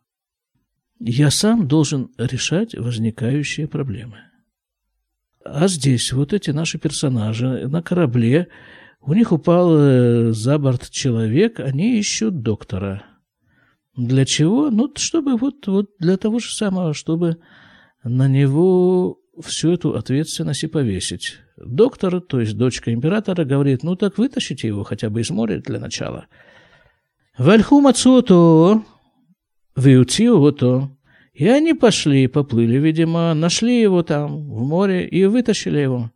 Я 0.99 1.31
сам 1.31 1.67
должен 1.67 2.11
решать 2.19 2.75
возникающие 2.75 3.69
проблемы. 3.69 4.19
А 5.45 5.69
здесь 5.69 6.13
вот 6.13 6.33
эти 6.33 6.51
наши 6.51 6.79
персонажи 6.79 7.69
на 7.69 7.83
корабле, 7.83 8.49
у 9.01 9.15
них 9.15 9.33
упал 9.33 9.77
э, 9.77 10.33
за 10.33 10.59
борт 10.59 10.91
человек, 10.91 11.59
они 11.59 11.99
ищут 11.99 12.43
доктора. 12.43 13.05
Для 13.97 14.25
чего? 14.25 14.71
Ну, 14.71 14.91
чтобы 14.97 15.37
вот, 15.37 15.67
вот 15.67 15.91
для 15.99 16.17
того 16.17 16.39
же 16.39 16.55
самого, 16.55 16.95
чтобы 16.95 17.39
на 18.03 18.27
него 18.27 19.19
всю 19.41 19.73
эту 19.73 19.95
ответственность 19.95 20.65
и 20.65 20.67
повесить. 20.67 21.39
Доктор, 21.57 22.21
то 22.21 22.41
есть 22.41 22.57
дочка 22.57 22.93
императора, 22.93 23.45
говорит, 23.45 23.83
ну 23.83 23.97
так 23.97 24.19
вытащите 24.19 24.69
его 24.69 24.83
хотя 24.83 25.11
бы 25.11 25.21
из 25.21 25.31
моря 25.31 25.61
для 25.61 25.79
начала. 25.79 26.27
Вальху 27.39 27.81
мацуото, 27.81 28.83
то, 29.75 30.91
И 31.33 31.49
они 31.49 31.73
пошли, 31.73 32.27
поплыли, 32.27 32.79
видимо, 32.79 33.33
нашли 33.35 33.81
его 33.81 34.03
там, 34.03 34.51
в 34.51 34.67
море, 34.67 35.07
и 35.07 35.25
вытащили 35.25 35.79
его. 35.79 36.11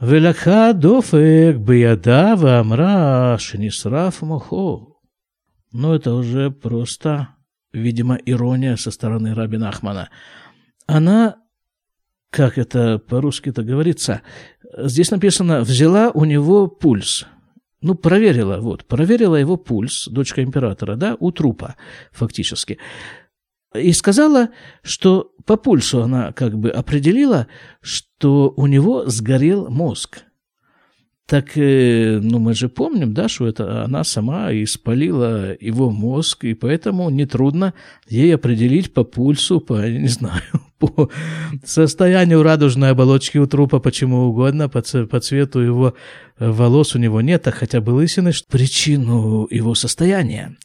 Велаха 0.00 0.72
дофек 0.72 1.58
биядава 1.58 2.60
амра 2.60 3.36
шинисраф 3.38 4.22
мухо. 4.22 4.91
Но 5.72 5.94
это 5.94 6.14
уже 6.14 6.50
просто, 6.50 7.28
видимо, 7.72 8.16
ирония 8.16 8.76
со 8.76 8.90
стороны 8.90 9.34
Рабина 9.34 9.70
Ахмана. 9.70 10.10
Она, 10.86 11.36
как 12.30 12.58
это 12.58 12.98
по-русски-то 12.98 13.62
говорится, 13.62 14.22
здесь 14.76 15.10
написано, 15.10 15.60
взяла 15.60 16.10
у 16.10 16.24
него 16.24 16.66
пульс. 16.66 17.26
Ну, 17.80 17.94
проверила, 17.94 18.58
вот, 18.58 18.84
проверила 18.84 19.36
его 19.36 19.56
пульс, 19.56 20.06
дочка 20.06 20.42
императора, 20.42 20.96
да, 20.96 21.16
у 21.18 21.32
трупа, 21.32 21.76
фактически 22.12 22.78
и 23.74 23.92
сказала, 23.92 24.50
что 24.82 25.32
по 25.44 25.56
пульсу 25.56 26.02
она 26.02 26.32
как 26.32 26.58
бы 26.58 26.70
определила, 26.70 27.46
что 27.80 28.52
у 28.56 28.66
него 28.66 29.06
сгорел 29.06 29.68
мозг. 29.70 30.24
Так, 31.26 31.56
э, 31.56 32.18
ну, 32.20 32.38
мы 32.40 32.52
же 32.52 32.68
помним, 32.68 33.14
да, 33.14 33.28
что 33.28 33.46
это 33.46 33.84
она 33.84 34.04
сама 34.04 34.52
испалила 34.52 35.56
его 35.60 35.90
мозг, 35.90 36.44
и 36.44 36.54
поэтому 36.54 37.08
нетрудно 37.10 37.74
ей 38.08 38.34
определить 38.34 38.92
по 38.92 39.04
пульсу, 39.04 39.60
по, 39.60 39.88
не 39.88 40.08
знаю, 40.08 40.42
по 40.78 41.10
состоянию 41.64 42.42
радужной 42.42 42.90
оболочки 42.90 43.38
у 43.38 43.46
трупа, 43.46 43.78
почему 43.78 44.26
угодно, 44.26 44.68
по, 44.68 44.82
по 44.82 45.20
цвету 45.20 45.60
его 45.60 45.94
э, 46.38 46.50
волос 46.50 46.96
у 46.96 46.98
него 46.98 47.20
нет, 47.20 47.46
а 47.46 47.52
хотя 47.52 47.80
бы 47.80 47.90
лысины, 47.90 48.32
причину 48.50 49.46
его 49.50 49.74
состояния. 49.74 50.56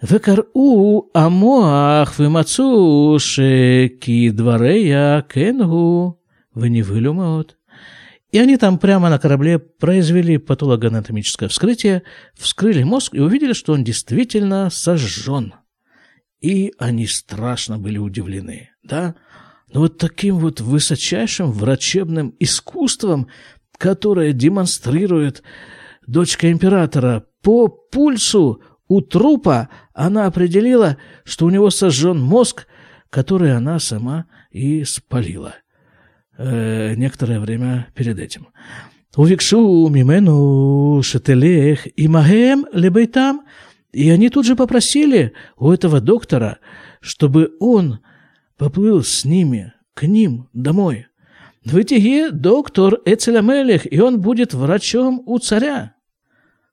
«Векару 0.00 1.10
амоах 1.12 2.18
вымацу 2.18 3.18
шеки 3.18 4.30
дворея 4.30 5.22
кенгу 5.28 6.20
выневылюмаот». 6.54 7.57
И 8.30 8.38
они 8.38 8.56
там 8.56 8.78
прямо 8.78 9.08
на 9.08 9.18
корабле 9.18 9.58
произвели 9.58 10.38
патологоанатомическое 10.38 11.48
вскрытие, 11.48 12.02
вскрыли 12.34 12.82
мозг 12.82 13.14
и 13.14 13.20
увидели, 13.20 13.54
что 13.54 13.72
он 13.72 13.84
действительно 13.84 14.68
сожжен. 14.70 15.54
И 16.40 16.72
они 16.78 17.06
страшно 17.06 17.78
были 17.78 17.98
удивлены, 17.98 18.70
да? 18.82 19.14
Но 19.72 19.80
вот 19.80 19.98
таким 19.98 20.38
вот 20.38 20.60
высочайшим 20.60 21.52
врачебным 21.52 22.34
искусством 22.38 23.28
которое 23.78 24.32
демонстрирует 24.32 25.42
дочка 26.06 26.50
императора. 26.50 27.24
По 27.42 27.68
пульсу 27.68 28.60
у 28.88 29.00
трупа 29.00 29.68
она 29.94 30.26
определила, 30.26 30.98
что 31.24 31.46
у 31.46 31.50
него 31.50 31.70
сожжен 31.70 32.20
мозг, 32.20 32.66
который 33.08 33.56
она 33.56 33.78
сама 33.78 34.26
и 34.50 34.84
спалила. 34.84 35.54
Э, 36.38 36.94
некоторое 36.94 37.40
время 37.40 37.88
перед 37.94 38.20
этим. 38.20 38.48
Увикшу 39.16 39.88
мимену 39.88 41.02
шетелех 41.02 41.88
и 41.98 42.06
магем 42.06 42.64
лебейтам. 42.72 43.42
И 43.92 44.08
они 44.10 44.30
тут 44.30 44.46
же 44.46 44.54
попросили 44.54 45.32
у 45.56 45.72
этого 45.72 46.00
доктора, 46.00 46.58
чтобы 47.00 47.50
он 47.58 47.98
поплыл 48.56 49.02
с 49.02 49.24
ними 49.24 49.72
к 49.94 50.04
ним 50.04 50.48
домой. 50.52 51.06
В 51.64 52.30
доктор 52.30 53.00
Эцелямелех, 53.04 53.92
и 53.92 54.00
он 54.00 54.20
будет 54.20 54.54
врачом 54.54 55.22
у 55.26 55.38
царя. 55.38 55.94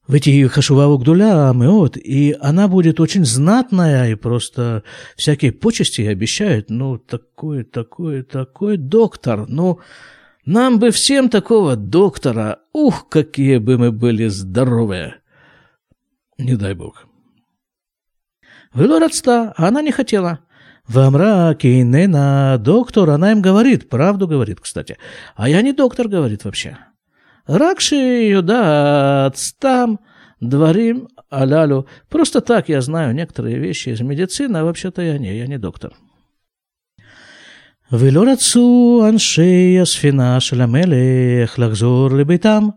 Вытиги 0.08 0.48
хашуваву 0.48 0.98
гдуля 1.00 1.52
меот, 1.54 1.98
и 1.98 2.36
она 2.40 2.68
будет 2.68 3.00
очень 3.00 3.26
знатная, 3.26 4.12
и 4.12 4.16
просто 4.16 4.84
всякие 5.16 5.52
почести 5.52 6.02
обещают. 6.02 6.70
Ну, 6.70 6.98
такой, 6.98 7.64
такой, 7.64 8.24
такой 8.24 8.78
доктор, 8.78 9.46
ну... 9.48 9.80
Нам 10.46 10.78
бы 10.78 10.92
всем 10.92 11.30
такого 11.30 11.76
доктора. 11.76 12.60
Ух, 12.72 13.10
какие 13.10 13.58
бы 13.58 13.80
мы 13.80 13.92
были 13.92 14.28
здоровые. 14.28 15.16
Не 16.38 16.56
дай 16.56 16.76
бог. 16.76 17.08
Было 18.72 19.00
родства, 19.00 19.56
а 19.58 19.70
она 19.70 19.82
не 19.82 19.92
хотела. 19.92 20.42
В 20.88 21.10
мраке 21.10 21.82
Нена 21.82 22.58
доктор, 22.60 23.10
она 23.10 23.32
им 23.32 23.42
говорит, 23.42 23.90
правду 23.90 24.28
говорит, 24.28 24.60
кстати. 24.60 24.98
А 25.36 25.50
я 25.50 25.64
не 25.64 25.74
доктор, 25.74 26.08
говорит 26.08 26.46
вообще. 26.46 26.78
Ракши 27.47 28.29
юда 28.31 29.27
отстам 29.27 29.99
дворим 30.41 31.09
алялю. 31.31 31.87
Просто 32.09 32.41
так 32.41 32.69
я 32.69 32.81
знаю 32.81 33.15
некоторые 33.15 33.59
вещи 33.59 33.91
из 33.91 34.00
медицины, 34.00 34.59
а 34.59 34.65
вообще-то 34.65 35.03
я 35.03 35.19
не, 35.19 35.37
я 35.37 35.47
не 35.47 35.59
доктор. 35.59 35.93
ולא 37.93 38.25
רצו 38.33 39.03
אנשי 39.09 39.79
הספינה 39.83 40.41
של 40.41 40.61
המלך 40.61 41.59
לחזור 41.59 42.11
לביתם, 42.11 42.69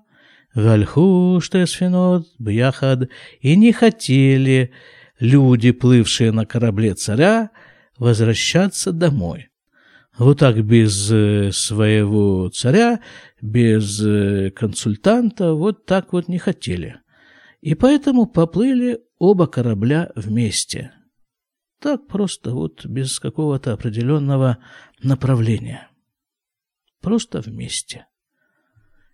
והלכו 0.55 1.38
שתי 1.41 1.62
הספינות 1.62 2.23
ביחד, 2.39 2.97
и 3.43 3.55
не 3.55 3.73
хотели 3.73 4.71
люди, 5.19 5.71
плывшие 5.71 6.31
на 6.31 6.45
корабле 6.45 6.93
царя, 6.93 7.50
возвращаться 8.00 8.91
домой. 8.91 9.50
Вот 10.18 10.40
так 10.40 10.64
без 10.64 11.10
э, 11.10 11.52
своего 11.52 12.48
царя, 12.48 13.00
без 13.40 14.04
э, 14.04 14.50
консультанта, 14.50 15.54
вот 15.54 15.87
так 15.87 16.12
вот 16.12 16.28
не 16.28 16.38
хотели. 16.38 17.00
И 17.60 17.75
поэтому 17.75 18.26
поплыли 18.26 19.00
оба 19.18 19.46
корабля 19.46 20.10
вместе– 20.14 20.92
так 21.80 22.08
просто 22.08 22.52
вот 22.52 22.84
без 22.87 23.20
какого-то 23.20 23.72
определенного 23.72 24.58
направления. 25.00 25.88
Просто 27.00 27.40
вместе. 27.40 28.06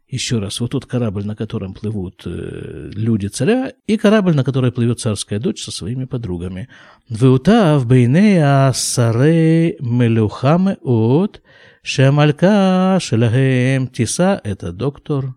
Еще 0.09 0.39
раз, 0.39 0.61
вот 0.61 0.73
тут 0.73 0.87
корабль, 0.87 1.25
на 1.25 1.35
котором 1.35 1.73
плывут 1.73 2.23
э, 2.27 2.91
люди 2.95 3.27
царя, 3.27 3.73
и 3.87 3.97
корабль, 3.97 4.35
на 4.35 4.45
котором 4.45 4.71
плывет 4.71 5.01
царская 5.01 5.41
дочь 5.41 5.63
со 5.63 5.71
своими 5.71 6.05
подругами. 6.05 6.69
Веутав 7.09 7.87
бейнея 7.87 8.73
саре 8.75 9.77
мелюхаме 9.81 10.77
от 10.83 11.43
шамалька 11.83 12.99
шелахем 13.01 13.89
тиса, 13.89 14.41
это 14.45 14.73
доктор, 14.73 15.35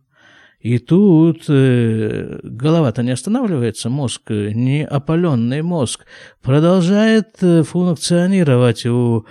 и 0.59 0.79
тут 0.79 1.45
э, 1.47 2.39
голова-то 2.43 3.03
не 3.03 3.11
останавливается, 3.11 3.89
мозг, 3.89 4.29
не 4.29 4.85
опаленный 4.85 5.61
мозг, 5.61 6.05
продолжает 6.41 7.29
э, 7.41 7.63
функционировать 7.63 8.85
у 8.85 9.25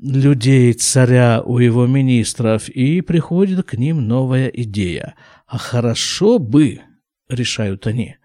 людей 0.00 0.72
царя, 0.72 1.42
у 1.44 1.58
его 1.58 1.86
министров, 1.86 2.68
и 2.68 3.00
приходит 3.00 3.66
к 3.66 3.74
ним 3.74 4.06
новая 4.06 4.48
идея. 4.48 5.14
А 5.46 5.58
хорошо 5.58 6.38
бы, 6.38 6.80
решают 7.28 7.86
они, 7.86 8.16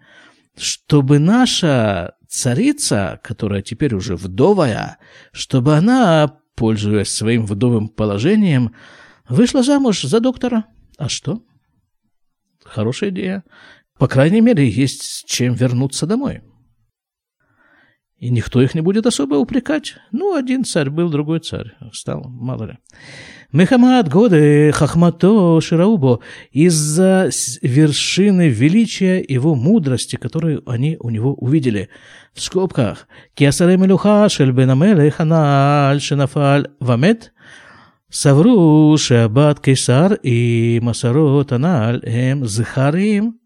чтобы 0.56 1.18
наша 1.18 2.14
царица, 2.28 3.20
которая 3.22 3.62
теперь 3.62 3.94
уже 3.94 4.16
вдовая, 4.16 4.98
чтобы 5.32 5.76
она, 5.76 6.38
пользуясь 6.54 7.08
своим 7.08 7.46
вдовым 7.46 7.88
положением, 7.88 8.74
вышла 9.28 9.62
замуж 9.62 10.02
за 10.02 10.20
доктора. 10.20 10.66
А 10.96 11.08
что? 11.08 11.42
Хорошая 12.64 13.10
идея. 13.10 13.44
По 13.98 14.08
крайней 14.08 14.40
мере, 14.40 14.68
есть 14.68 15.26
чем 15.26 15.54
вернуться 15.54 16.06
домой. 16.06 16.42
И 18.18 18.30
никто 18.30 18.62
их 18.62 18.74
не 18.74 18.80
будет 18.80 19.06
особо 19.06 19.34
упрекать. 19.34 19.96
Ну, 20.12 20.34
один 20.34 20.64
царь 20.64 20.88
был, 20.88 21.10
другой 21.10 21.40
царь 21.40 21.74
стал, 21.92 22.24
мало 22.28 22.64
ли. 22.64 22.78
Мехамад 23.52 24.08
годы 24.08 24.72
хахмато 24.72 25.60
шираубо 25.60 26.20
из-за 26.50 27.30
вершины 27.62 28.48
величия 28.48 29.24
его 29.26 29.54
мудрости, 29.54 30.16
которую 30.16 30.68
они 30.68 30.96
у 30.98 31.10
него 31.10 31.34
увидели. 31.34 31.88
В 32.32 32.40
скобках. 32.40 33.06
Кесаре 33.34 33.76
мелюха 33.76 34.28
шельбенамеле 34.28 35.10
ханаль 35.10 36.00
шинафаль 36.00 36.68
вамет 36.80 37.32
савру 38.10 38.96
шабат 38.96 39.60
кесар 39.60 40.14
и 40.22 40.80
масарот 40.82 41.52
аналь 41.52 42.00
эм 42.04 42.46
зихарим 42.46 43.38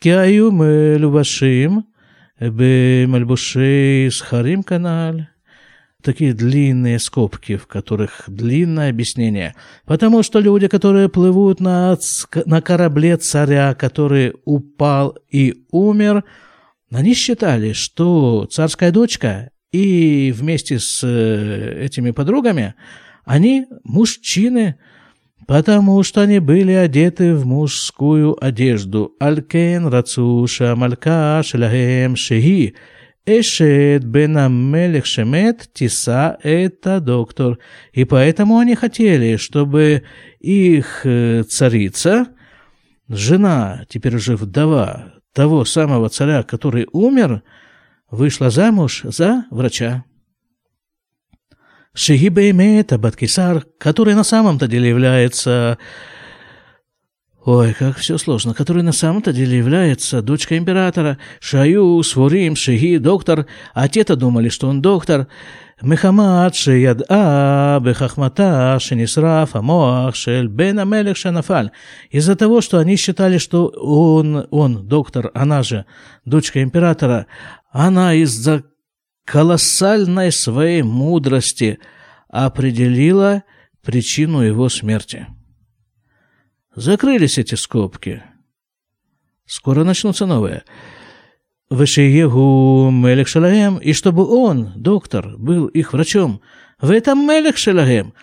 киаю 0.00 0.50
мелюбашим 0.50 1.84
бы 2.50 3.04
бемальбушей 3.04 4.10
с 4.10 4.20
харим 4.20 4.64
каналь. 4.64 5.28
Такие 6.02 6.32
длинные 6.32 6.98
скобки, 6.98 7.56
в 7.56 7.68
которых 7.68 8.24
длинное 8.26 8.90
объяснение. 8.90 9.54
Потому 9.84 10.24
что 10.24 10.40
люди, 10.40 10.66
которые 10.66 11.08
плывут 11.08 11.60
на, 11.60 11.96
на 12.44 12.60
корабле 12.60 13.16
царя, 13.18 13.76
который 13.76 14.34
упал 14.44 15.16
и 15.30 15.66
умер, 15.70 16.24
они 16.90 17.14
считали, 17.14 17.74
что 17.74 18.48
царская 18.50 18.90
дочка 18.90 19.50
и 19.70 20.34
вместе 20.36 20.80
с 20.80 21.00
э, 21.04 21.84
этими 21.84 22.10
подругами, 22.10 22.74
они 23.24 23.66
мужчины– 23.84 24.80
потому 25.46 26.02
что 26.02 26.22
они 26.22 26.38
были 26.38 26.72
одеты 26.72 27.34
в 27.34 27.46
мужскую 27.46 28.42
одежду. 28.44 29.14
Алькен 29.20 29.86
рацуша 29.86 30.74
малька 30.76 31.42
шелахем 31.44 32.16
шеги. 32.16 32.74
Эшет 33.24 34.04
бен 34.04 34.36
Амелех 34.36 35.06
Шемет 35.06 35.70
Тиса– 35.72 36.38
это 36.42 36.98
доктор. 37.00 37.58
И 37.92 38.04
поэтому 38.04 38.58
они 38.58 38.74
хотели, 38.74 39.36
чтобы 39.36 40.02
их 40.40 41.02
э, 41.04 41.44
царица, 41.44 42.26
жена, 43.08 43.84
теперь 43.88 44.16
уже 44.16 44.34
вдова 44.34 45.12
того 45.32 45.64
самого 45.64 46.08
царя, 46.08 46.42
который 46.42 46.88
умер, 46.92 47.42
вышла 48.10 48.50
замуж 48.50 49.02
за 49.04 49.44
врача. 49.50 50.04
Шигибейме— 51.94 52.80
это 52.80 52.98
Бадкисар, 52.98 53.66
который 53.78 54.14
на 54.14 54.24
самом-то 54.24 54.66
деле 54.66 54.88
является... 54.88 55.78
Ой, 57.44 57.74
как 57.74 57.96
все 57.96 58.18
сложно. 58.18 58.54
Который 58.54 58.82
на 58.82 58.92
самом-то 58.92 59.32
деле 59.32 59.58
является 59.58 60.22
дочкой 60.22 60.58
императора. 60.58 61.18
Шаю, 61.40 62.00
Свурим, 62.02 62.54
Шиги, 62.54 62.98
доктор. 62.98 63.46
А 63.74 63.88
те-то 63.88 64.14
думали, 64.14 64.48
что 64.48 64.68
он 64.68 64.80
доктор. 64.80 65.26
Мехамад, 65.82 66.54
Шияд-А, 66.54 67.80
Бехахмата, 67.80 68.78
Шинисраф, 68.80 69.56
Амоах, 69.56 70.14
Шель, 70.14 70.46
Бен 70.46 70.78
Амелех, 70.78 71.16
Шанафаль. 71.16 71.72
Из-за 72.10 72.36
того, 72.36 72.60
что 72.60 72.78
они 72.78 72.96
считали, 72.96 73.38
что 73.38 73.66
он, 73.66 74.46
он 74.50 74.86
доктор, 74.86 75.32
она 75.34 75.64
же 75.64 75.84
дочка 76.24 76.62
императора, 76.62 77.26
она 77.72 78.14
из-за 78.14 78.62
колоссальной 79.24 80.32
своей 80.32 80.82
мудрости 80.82 81.78
определила 82.28 83.44
причину 83.82 84.40
его 84.40 84.68
смерти. 84.68 85.26
Закрылись 86.74 87.38
эти 87.38 87.54
скобки. 87.54 88.22
Скоро 89.46 89.84
начнутся 89.84 90.26
новые. 90.26 90.62
Вешиегу 91.70 92.90
Мелех 92.90 93.28
Шалагем, 93.28 93.78
и 93.78 93.92
чтобы 93.92 94.26
он, 94.26 94.72
доктор, 94.76 95.36
был 95.38 95.66
их 95.66 95.92
врачом. 95.92 96.40
В 96.80 96.90
этом 96.90 97.26
Мелех 97.26 97.56
Шалагем. 97.56 98.14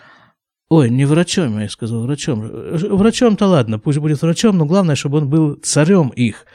Ой, 0.70 0.90
не 0.90 1.06
врачом, 1.06 1.60
я 1.60 1.70
сказал, 1.70 2.04
врачом. 2.04 2.42
Врачом-то 2.42 3.48
ладно, 3.48 3.80
пусть 3.80 3.98
будет 3.98 4.22
врачом, 4.22 4.58
но 4.58 4.66
главное, 4.66 4.96
чтобы 4.96 5.18
он 5.18 5.30
был 5.30 5.56
царем 5.56 6.10
их. 6.10 6.46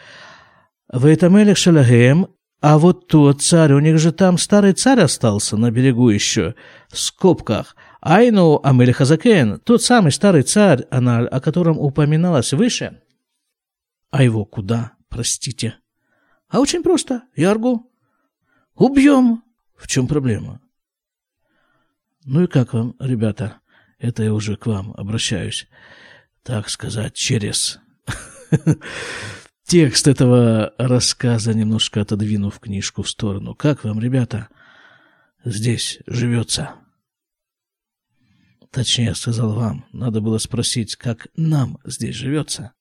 В 0.88 1.06
этом 1.06 1.36
Мелех 1.36 1.56
Шалагем, 1.56 2.28
а 2.66 2.78
вот 2.78 3.08
тот 3.08 3.42
царь, 3.42 3.74
у 3.74 3.78
них 3.78 3.98
же 3.98 4.10
там 4.10 4.38
старый 4.38 4.72
царь 4.72 5.00
остался 5.00 5.58
на 5.58 5.70
берегу 5.70 6.08
еще, 6.08 6.54
в 6.88 6.98
скобках. 6.98 7.76
Айну 8.00 8.58
Амелихазакен, 8.62 9.60
тот 9.60 9.82
самый 9.82 10.12
старый 10.12 10.44
царь, 10.44 10.86
Аналь, 10.90 11.26
о 11.26 11.42
котором 11.42 11.78
упоминалось 11.78 12.54
выше. 12.54 13.02
А 14.10 14.22
его 14.22 14.46
куда, 14.46 14.92
простите? 15.10 15.76
А 16.48 16.58
очень 16.58 16.82
просто, 16.82 17.24
Яргу. 17.36 17.92
Убьем. 18.74 19.42
В 19.76 19.86
чем 19.86 20.06
проблема? 20.06 20.62
Ну 22.24 22.44
и 22.44 22.46
как 22.46 22.72
вам, 22.72 22.96
ребята? 22.98 23.60
Это 23.98 24.22
я 24.22 24.32
уже 24.32 24.56
к 24.56 24.64
вам 24.64 24.94
обращаюсь. 24.96 25.68
Так 26.42 26.70
сказать, 26.70 27.12
через 27.12 27.78
текст 29.64 30.08
этого 30.08 30.72
рассказа, 30.78 31.54
немножко 31.54 32.02
отодвинув 32.02 32.60
книжку 32.60 33.02
в 33.02 33.08
сторону. 33.08 33.54
Как 33.54 33.84
вам, 33.84 34.00
ребята, 34.00 34.48
здесь 35.44 36.00
живется? 36.06 36.74
Точнее, 38.70 39.14
сказал 39.14 39.54
вам, 39.54 39.86
надо 39.92 40.20
было 40.20 40.38
спросить, 40.38 40.96
как 40.96 41.28
нам 41.36 41.78
здесь 41.84 42.16
живется. 42.16 42.72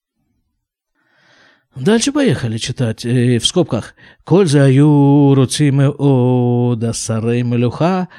Дальше 1.75 2.11
поехали 2.11 2.57
читать. 2.57 3.03
И 3.03 3.39
в 3.39 3.47
скобках. 3.47 3.95
«Коль 4.23 4.47
за 4.47 4.65
аю 4.65 5.33
руциме 5.33 5.89
о 5.89 6.75
да 6.77 6.93
сарей 6.93 7.41
мелюха» 7.41 8.09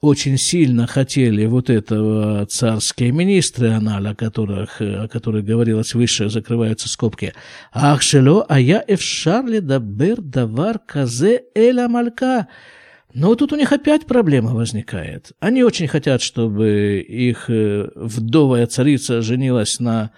очень 0.00 0.38
сильно 0.38 0.86
хотели 0.86 1.44
вот 1.46 1.68
этого 1.68 2.46
царские 2.46 3.12
министры, 3.12 3.68
аналь, 3.70 4.08
о 4.08 4.14
которых, 4.14 4.80
о 4.80 5.08
которых 5.08 5.44
говорилось 5.44 5.94
выше, 5.94 6.30
закрываются 6.30 6.88
скобки. 6.88 7.34
Ах, 7.72 8.00
шело, 8.00 8.44
а 8.48 8.58
я 8.58 8.82
эфшарли 8.86 9.58
да 9.58 9.78
бер 9.78 10.20
давар 10.20 10.78
казе 10.78 11.42
эля 11.54 11.88
малька. 11.88 12.48
Но 13.12 13.34
тут 13.34 13.52
у 13.52 13.56
них 13.56 13.72
опять 13.72 14.06
проблема 14.06 14.54
возникает. 14.54 15.32
Они 15.40 15.64
очень 15.64 15.88
хотят, 15.88 16.22
чтобы 16.22 17.04
их 17.06 17.50
э, 17.50 17.88
вдовая 17.94 18.66
царица 18.66 19.20
женилась 19.20 19.80
на... 19.80 20.12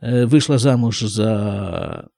Э, 0.00 0.26
вышла 0.26 0.58
замуж 0.58 1.00
за 1.00 2.08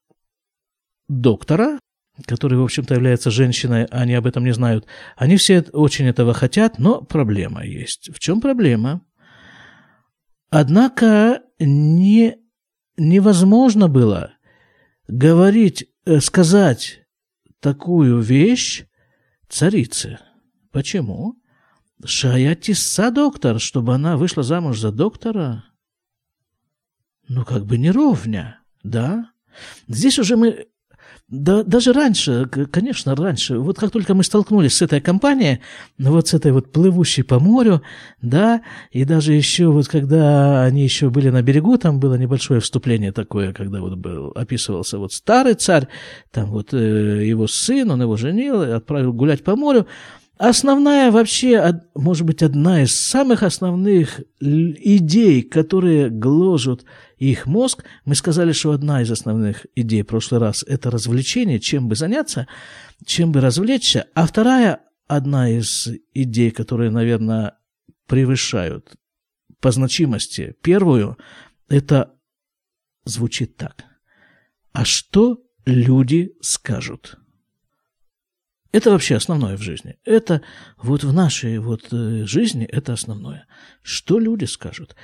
доктора, 1.08 1.78
который, 2.26 2.59
в 2.59 2.62
общем-то, 2.62 2.94
является 2.94 3.31
женщиной, 3.31 3.85
они 3.87 4.14
об 4.14 4.26
этом 4.26 4.44
не 4.44 4.52
знают. 4.52 4.87
Они 5.16 5.37
все 5.37 5.61
очень 5.72 6.07
этого 6.07 6.35
хотят, 6.35 6.78
но 6.78 7.00
проблема 7.02 7.64
есть. 7.64 8.11
В 8.14 8.18
чем 8.18 8.40
проблема? 8.40 9.02
Однако 10.50 11.42
не, 11.59 12.37
невозможно 12.96 13.88
было 13.88 14.33
говорить, 15.07 15.87
э, 16.04 16.20
сказать 16.20 17.02
такую 17.61 18.20
вещь 18.20 18.85
царице. 19.48 20.18
Почему? 20.72 21.37
Шаятиса 22.04 23.11
доктор, 23.11 23.59
чтобы 23.61 23.94
она 23.94 24.16
вышла 24.16 24.42
замуж 24.42 24.78
за 24.78 24.92
доктора? 24.92 25.64
Ну, 27.28 27.44
как 27.44 27.66
бы 27.66 27.76
не 27.76 27.90
ровня, 27.90 28.61
да? 28.83 29.31
Здесь 29.88 30.18
уже 30.18 30.37
мы 30.37 30.68
да, 31.30 31.62
даже 31.62 31.92
раньше, 31.92 32.48
конечно, 32.70 33.14
раньше, 33.14 33.58
вот 33.58 33.78
как 33.78 33.90
только 33.90 34.14
мы 34.14 34.24
столкнулись 34.24 34.76
с 34.76 34.82
этой 34.82 35.02
компанией, 35.02 35.60
вот 35.98 36.28
с 36.28 36.34
этой 36.34 36.52
вот 36.52 36.72
плывущей 36.72 37.22
по 37.22 37.38
морю, 37.38 37.82
да, 38.22 38.62
и 38.92 39.04
даже 39.04 39.34
еще 39.34 39.66
вот 39.68 39.88
когда 39.88 40.62
они 40.64 40.82
еще 40.82 41.10
были 41.10 41.28
на 41.28 41.42
берегу, 41.42 41.76
там 41.76 42.00
было 42.00 42.14
небольшое 42.14 42.60
вступление 42.60 43.12
такое, 43.12 43.52
когда 43.52 43.80
вот 43.80 43.98
был, 43.98 44.28
описывался 44.34 44.98
вот 44.98 45.12
старый 45.12 45.52
царь, 45.52 45.88
там 46.30 46.46
вот 46.46 46.72
э, 46.72 47.26
его 47.26 47.46
сын, 47.46 47.90
он 47.90 48.00
его 48.00 48.16
женил, 48.16 48.62
отправил 48.62 49.12
гулять 49.12 49.44
по 49.44 49.54
морю, 49.54 49.86
Основная 50.38 51.11
вообще, 51.11 51.83
может 51.96 52.24
быть, 52.24 52.44
одна 52.44 52.83
из 52.83 52.94
самых 52.94 53.42
основных 53.42 54.20
идей, 54.40 55.42
которые 55.42 56.11
гложут 56.11 56.85
их 57.16 57.46
мозг, 57.46 57.85
мы 58.05 58.14
сказали, 58.14 58.53
что 58.53 58.70
одна 58.70 59.03
из 59.03 59.11
основных 59.11 59.66
идей 59.74 60.03
в 60.03 60.07
прошлый 60.07 60.40
раз– 60.40 60.64
это 60.68 60.92
развлечение, 60.92 61.59
чем 61.59 61.88
бы 61.88 61.96
заняться, 61.96 62.46
чем 63.05 63.33
бы 63.33 63.40
развлечься, 63.40 64.07
а 64.14 64.29
вторая, 64.29 64.81
одна 65.09 65.51
из 65.51 65.88
идей, 66.14 66.53
которые, 66.53 66.92
наверное, 66.92 67.59
превышают 68.07 68.94
по 69.61 69.72
значимости 69.72 70.55
первую, 70.62 71.18
это 71.68 72.14
звучит 73.05 73.57
так. 73.57 73.85
А 74.72 74.85
что 74.85 75.42
люди 75.66 76.33
скажут? 76.40 77.18
Это 78.70 78.90
вообще 78.90 79.16
основное 79.16 79.57
в 79.57 79.62
жизни. 79.62 79.96
Это 80.04 80.42
вот 80.76 81.02
в 81.02 81.12
нашей 81.12 81.59
вот 81.59 81.88
э, 81.90 82.24
жизни 82.24 82.66
это 82.66 82.92
основное. 82.92 83.46
Что 83.83 84.18
люди 84.18 84.44
скажут? 84.44 84.94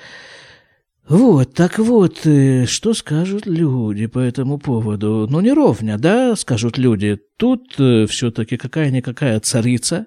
Вот, 1.09 1.55
так 1.55 1.79
вот, 1.79 2.27
э, 2.27 2.67
что 2.67 2.93
скажут 2.93 3.47
люди 3.47 4.07
по 4.07 4.19
этому 4.19 4.59
поводу? 4.59 5.27
Ну, 5.31 5.41
не 5.41 5.53
ровня, 5.53 5.97
да, 5.97 6.37
скажут 6.37 6.77
люди. 6.77 7.19
Тут 7.39 7.75
э, 7.79 8.07
все-таки 8.07 8.59
какая-никакая 8.59 9.41
царица, 9.41 10.07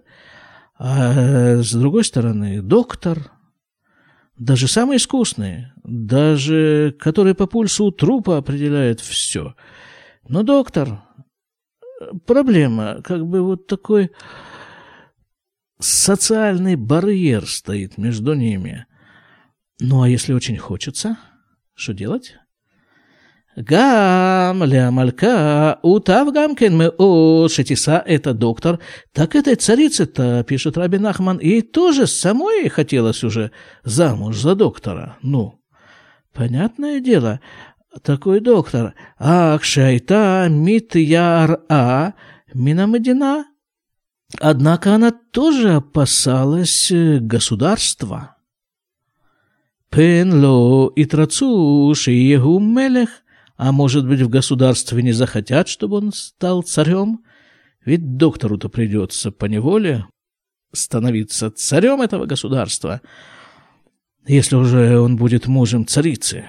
а 0.78 1.58
с 1.64 1.72
другой 1.74 2.04
стороны 2.04 2.62
доктор, 2.62 3.32
даже 4.38 4.68
самый 4.68 4.98
искусный, 4.98 5.68
даже 5.84 6.96
который 7.00 7.34
по 7.34 7.48
пульсу 7.48 7.92
трупа 7.92 8.38
определяет 8.38 9.00
все. 9.00 9.56
Но 10.28 10.44
доктор, 10.44 11.07
проблема, 12.26 13.02
как 13.04 13.26
бы 13.26 13.42
вот 13.42 13.68
такой 13.68 14.12
социальный 15.80 16.76
барьер 16.76 17.48
стоит 17.48 17.98
между 17.98 18.34
ними. 18.34 18.86
Ну, 19.80 20.02
а 20.02 20.10
если 20.10 20.34
очень 20.34 20.58
хочется, 20.58 21.18
что 21.76 21.94
делать? 21.94 22.36
Гам 23.56 24.64
ля 24.64 24.92
малька 24.92 25.80
утав 25.82 26.32
гамкен 26.32 26.78
мы 26.78 26.90
о 26.90 27.48
шетиса 27.48 28.04
это 28.06 28.36
доктор. 28.36 28.80
Так 29.14 29.36
этой 29.36 29.56
царице-то, 29.56 30.44
пишет 30.48 30.78
Рабин 30.78 31.08
Ахман, 31.08 31.40
ей 31.40 31.64
тоже 31.64 32.06
самой 32.06 32.70
хотелось 32.70 33.24
уже 33.24 33.52
замуж 33.84 34.38
за 34.38 34.54
доктора. 34.54 35.18
Ну, 35.24 35.60
понятное 36.34 37.00
дело, 37.00 37.40
такой 38.04 38.40
доктор. 38.40 38.94
Ах, 39.18 39.64
шайта 39.64 40.48
митяр-а 40.50 42.14
минамедина. 42.54 43.46
Однако 44.40 44.96
она 44.96 45.12
тоже 45.12 45.76
опасалась 45.76 46.92
э, 46.92 47.20
государства. 47.20 48.36
Пенло 49.90 50.90
и 50.90 51.06
трацуш 51.06 52.08
и 52.10 52.36
мелех. 52.36 53.10
А 53.56 53.72
может 53.72 54.08
быть, 54.08 54.22
в 54.22 54.30
государстве 54.30 55.02
не 55.02 55.14
захотят, 55.14 55.68
чтобы 55.68 55.98
он 55.98 56.12
стал 56.14 56.62
царем? 56.62 57.24
Ведь 57.86 58.18
доктору-то 58.18 58.70
придется 58.70 59.32
по 59.32 59.46
неволе 59.46 60.06
становиться 60.74 61.50
царем 61.50 62.02
этого 62.02 62.26
государства, 62.26 63.02
если 64.28 64.58
уже 64.58 65.00
он 65.00 65.16
будет 65.16 65.48
мужем 65.48 65.88
царицы 65.88 66.46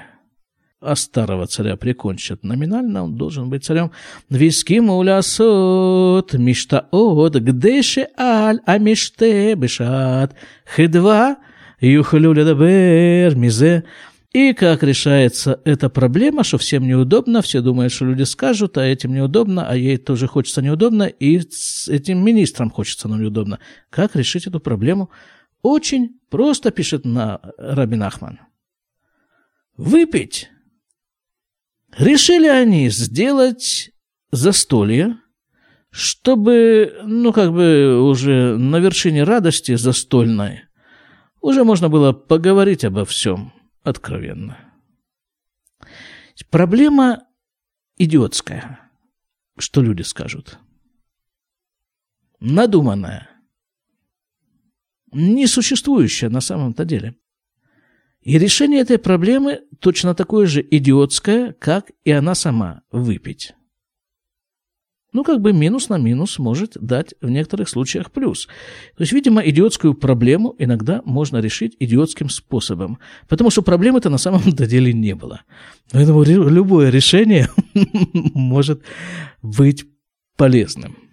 а 0.81 0.95
старого 0.95 1.47
царя 1.47 1.77
прикончат 1.77 2.45
номинально, 2.45 3.05
он 3.05 3.17
должен 3.17 3.51
быть 3.51 3.65
царем. 3.65 3.91
Виским 4.31 4.91
улясот, 4.91 6.35
миштаот, 6.35 7.37
гдеше 7.37 8.09
аль, 8.19 8.61
а 8.65 8.79
миште 8.79 9.55
бешат, 9.55 10.35
хедва, 10.65 11.39
юхлю 11.81 12.33
ледабер, 12.33 13.35
мизе. 13.37 13.85
И 14.33 14.53
как 14.53 14.83
решается 14.83 15.61
эта 15.65 15.89
проблема, 15.89 16.45
что 16.45 16.59
всем 16.59 16.87
неудобно, 16.87 17.41
все 17.43 17.61
думают, 17.61 17.93
что 17.93 18.05
люди 18.05 18.25
скажут, 18.25 18.77
а 18.77 18.85
этим 18.85 19.15
неудобно, 19.15 19.67
а 19.67 19.75
ей 19.75 19.97
тоже 19.97 20.27
хочется 20.27 20.61
неудобно, 20.61 21.05
и 21.05 21.41
с 21.41 21.89
этим 21.89 22.23
министрам 22.25 22.71
хочется 22.71 23.09
нам 23.09 23.23
неудобно. 23.23 23.59
Как 23.91 24.15
решить 24.15 24.47
эту 24.47 24.61
проблему? 24.61 25.11
Очень 25.63 26.21
просто 26.29 26.71
пишет 26.71 27.05
на 27.05 27.41
Рабин 27.57 28.03
Ахман. 28.03 28.39
Выпить 29.77 30.51
Решили 31.97 32.49
они 32.49 32.91
сделать 32.91 33.91
застолье, 34.31 35.19
чтобы, 35.91 37.01
ну, 37.05 37.33
как 37.33 37.53
бы 37.53 38.01
уже 38.03 38.57
на 38.57 38.79
вершине 38.79 39.25
радости 39.25 39.75
застольной 39.75 40.65
уже 41.41 41.65
можно 41.65 41.89
было 41.89 42.13
поговорить 42.13 42.85
обо 42.85 43.05
всем 43.05 43.53
откровенно. 43.83 44.59
Проблема 46.51 47.25
идиотская. 47.97 48.91
Что 49.59 49.83
люди 49.83 50.03
скажут? 50.03 50.59
Надуманная. 52.41 53.29
Несуществующая 55.13 56.29
на 56.29 56.41
самом-то 56.41 56.85
деле. 56.85 57.17
И 58.29 58.37
решение 58.37 58.83
этой 58.83 58.99
проблемы 58.99 59.61
точно 59.81 60.15
такое 60.15 60.45
же 60.45 60.61
идиотское, 60.61 61.55
как 61.59 61.93
и 62.05 62.11
она 62.11 62.35
сама– 62.35 62.83
выпить. 62.93 63.55
Ну, 65.15 65.25
как 65.25 65.41
бы 65.41 65.55
минус 65.55 65.89
на 65.89 65.97
минус 65.97 66.39
может 66.39 66.77
дать 66.79 67.15
в 67.23 67.31
некоторых 67.31 67.71
случаях 67.71 68.13
плюс. 68.13 68.45
То 68.99 69.03
есть, 69.03 69.15
видимо, 69.15 69.41
идиотскую 69.41 69.95
проблему 69.95 70.55
иногда 70.59 71.01
можно 71.07 71.39
решить 71.39 71.75
идиотским 71.81 72.29
способом. 72.29 72.99
Потому 73.29 73.49
что 73.49 73.63
проблемы-то 73.63 74.11
на 74.11 74.19
самом 74.19 74.43
деле 74.53 74.93
не 74.93 75.15
было. 75.15 75.41
Поэтому 75.91 76.23
любое 76.23 76.91
решение 76.91 77.49
может 78.35 78.83
быть 79.41 79.87
полезным. 80.37 81.08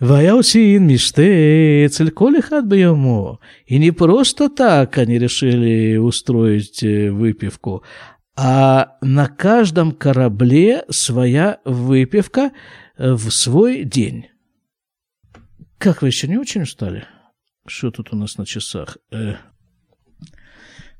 Ваяусин 0.00 0.86
миште 0.86 1.88
цельколихат 1.88 2.72
ему. 2.72 3.40
И 3.66 3.78
не 3.78 3.90
просто 3.90 4.48
так 4.48 4.98
они 4.98 5.18
решили 5.18 5.96
устроить 5.96 6.82
э, 6.82 7.10
выпивку, 7.10 7.82
а 8.36 8.96
на 9.00 9.28
каждом 9.28 9.92
корабле 9.92 10.84
своя 10.90 11.60
выпивка 11.64 12.52
э, 12.96 13.12
в 13.12 13.30
свой 13.30 13.84
день. 13.84 14.26
Как 15.78 16.02
вы 16.02 16.08
еще 16.08 16.28
не 16.28 16.38
очень 16.38 16.62
устали? 16.62 17.04
Что 17.66 17.90
тут 17.90 18.12
у 18.12 18.16
нас 18.16 18.38
на 18.38 18.46
часах? 18.46 18.98
Э... 19.10 19.34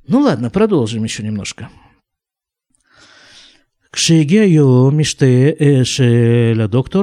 Ну 0.08 0.20
ладно, 0.20 0.50
продолжим 0.50 1.04
еще 1.04 1.22
немножко. 1.22 1.70
כשהגיע 3.96 4.44
יום 4.44 4.98
משתה 4.98 5.26
של 5.84 6.60
הדוקטור, 6.60 7.02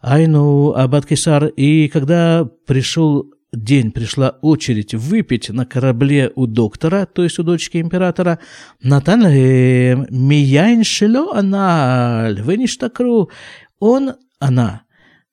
Айну 0.00 0.72
Абадкисар, 0.72 1.46
и 1.46 1.88
когда 1.88 2.48
пришел 2.66 3.32
день, 3.52 3.90
пришла 3.90 4.30
очередь 4.42 4.94
выпить 4.94 5.50
на 5.50 5.66
корабле 5.66 6.30
у 6.34 6.46
доктора, 6.46 7.06
то 7.06 7.22
есть 7.22 7.38
у 7.38 7.42
дочки 7.42 7.78
императора, 7.78 8.38
Натан 8.82 9.22
Мияйн 9.22 10.84
Шило 10.84 11.36
Аналь, 11.36 12.40
Веништакру, 12.40 13.30
он, 13.78 14.12
она, 14.38 14.82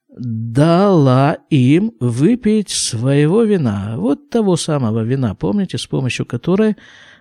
дала 0.09 1.37
им 1.49 1.93
выпить 1.99 2.69
своего 2.69 3.43
вина, 3.43 3.95
вот 3.97 4.29
того 4.29 4.57
самого 4.57 5.03
вина, 5.03 5.35
помните, 5.35 5.77
с 5.77 5.85
помощью 5.85 6.25
которой 6.25 6.75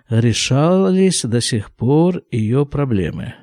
решались 0.09 1.23
до 1.23 1.41
сих 1.41 1.71
пор 1.71 2.23
ее 2.31 2.65
проблемы. 2.65 3.35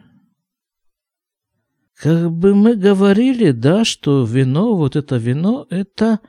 Как 2.05 2.31
бы 2.31 2.55
мы 2.55 2.77
говорили, 2.77 3.53
да, 3.53 3.83
что 3.83 4.27
вино, 4.27 4.77
вот 4.77 4.95
это 4.95 5.17
вино, 5.17 5.67
это 5.71 6.21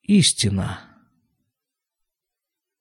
истина. 0.00 0.80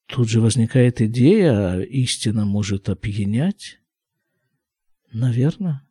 Тут 0.06 0.30
же 0.30 0.40
возникает 0.40 1.02
идея, 1.02 1.82
истина 1.82 2.46
может 2.46 2.88
опьянять. 2.88 3.82
Наверное. 5.12 5.86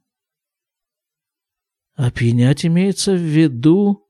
Опьянять 1.96 2.64
имеется 2.64 3.12
в 3.12 3.20
виду 3.20 4.08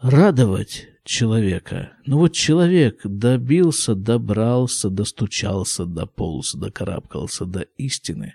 радовать 0.00 0.88
человека. 1.04 1.94
Ну 2.04 2.18
вот 2.18 2.34
человек 2.34 3.00
добился, 3.04 3.94
добрался, 3.94 4.90
достучался, 4.90 5.86
дополз, 5.86 6.52
докарабкался 6.56 7.46
до 7.46 7.62
истины. 7.78 8.34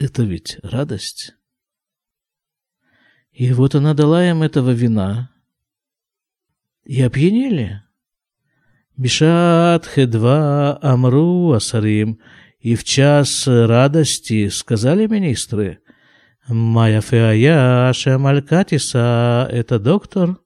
Это 0.00 0.22
ведь 0.22 0.58
радость. 0.62 1.34
И 3.32 3.52
вот 3.52 3.74
она 3.74 3.92
дала 3.92 4.28
им 4.28 4.42
этого 4.42 4.70
вина, 4.70 5.30
и 6.84 7.02
опьянели. 7.02 7.82
Бишат 8.96 9.84
хедва 9.86 10.78
амру 10.82 11.52
асарим, 11.52 12.18
и 12.58 12.74
в 12.76 12.84
час 12.84 13.46
радости 13.46 14.48
сказали 14.48 15.06
министры, 15.06 15.80
Майя 16.48 17.02
Феая 17.02 17.92
Шамалькатиса– 17.92 19.48
это 19.52 19.78
доктор. 19.78 20.38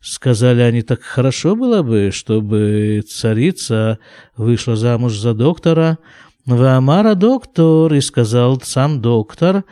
Сказали 0.00 0.62
они, 0.62 0.82
так 0.82 1.02
хорошо 1.02 1.54
было 1.54 1.82
бы, 1.82 2.10
чтобы 2.12 3.02
царица 3.08 4.00
вышла 4.36 4.74
замуж 4.74 5.16
за 5.16 5.32
доктора. 5.32 5.98
«Вамара 6.46 7.14
доктор», 7.14 7.92
и 7.92 8.00
сказал 8.00 8.60
сам 8.60 9.00
доктор, 9.00 9.64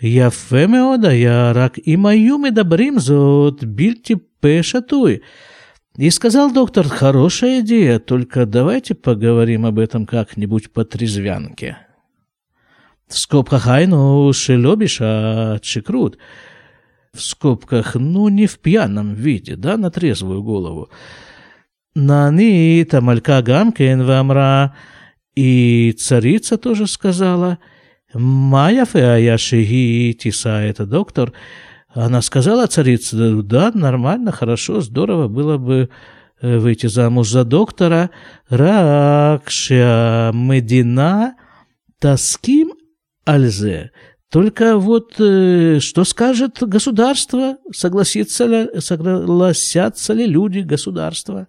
«Яфе 0.00 0.66
меода 0.66 1.14
ярак, 1.14 1.78
и 1.82 1.96
мою 1.96 2.38
медобрим 2.38 2.98
зот, 3.00 3.62
бильте 3.64 4.20
пешатуй». 4.40 5.22
И 5.96 6.10
сказал 6.10 6.52
доктор, 6.52 6.86
«Хорошая 6.88 7.60
идея, 7.60 7.98
только 7.98 8.44
давайте 8.44 8.94
поговорим 8.94 9.64
об 9.64 9.78
этом 9.78 10.04
как-нибудь 10.04 10.70
по 10.70 10.84
трезвянке». 10.84 11.78
В 13.08 13.18
скобках 13.18 13.68
«Айну 13.68 14.32
шелобиша 14.32 15.58
чекрут». 15.62 16.18
В 17.14 17.22
скобках 17.22 17.94
«Ну, 17.94 18.28
не 18.28 18.46
в 18.46 18.58
пьяном 18.58 19.14
виде, 19.14 19.56
да, 19.56 19.78
на 19.78 19.90
трезвую 19.90 20.42
голову». 20.42 20.90
На 21.94 22.30
«Нани 22.30 22.84
тамалька 22.84 23.40
гамкен 23.40 24.04
вамра». 24.04 24.74
И 25.36 25.92
царица 25.98 26.56
тоже 26.56 26.86
сказала, 26.86 27.58
Майя 28.14 28.86
феая 28.86 29.36
шиги 29.36 30.14
тиса, 30.14 30.62
это 30.62 30.86
доктор, 30.86 31.32
она 31.92 32.22
сказала 32.22 32.66
царице, 32.66 33.42
да, 33.42 33.70
нормально, 33.74 34.32
хорошо, 34.32 34.80
здорово 34.80 35.28
было 35.28 35.58
бы 35.58 35.90
э, 36.40 36.58
выйти 36.58 36.86
замуж 36.86 37.30
за 37.30 37.44
доктора. 37.44 38.10
Ракша 38.48 40.30
Медина 40.34 41.36
Таским 41.98 42.72
Альзе. 43.26 43.92
Только 44.30 44.76
вот 44.76 45.14
э, 45.18 45.78
что 45.80 46.04
скажет 46.04 46.58
государство? 46.60 47.56
Согласится 47.72 48.44
ли, 48.44 48.80
согласятся 48.80 50.12
ли 50.12 50.26
люди 50.26 50.58
государства? 50.60 51.48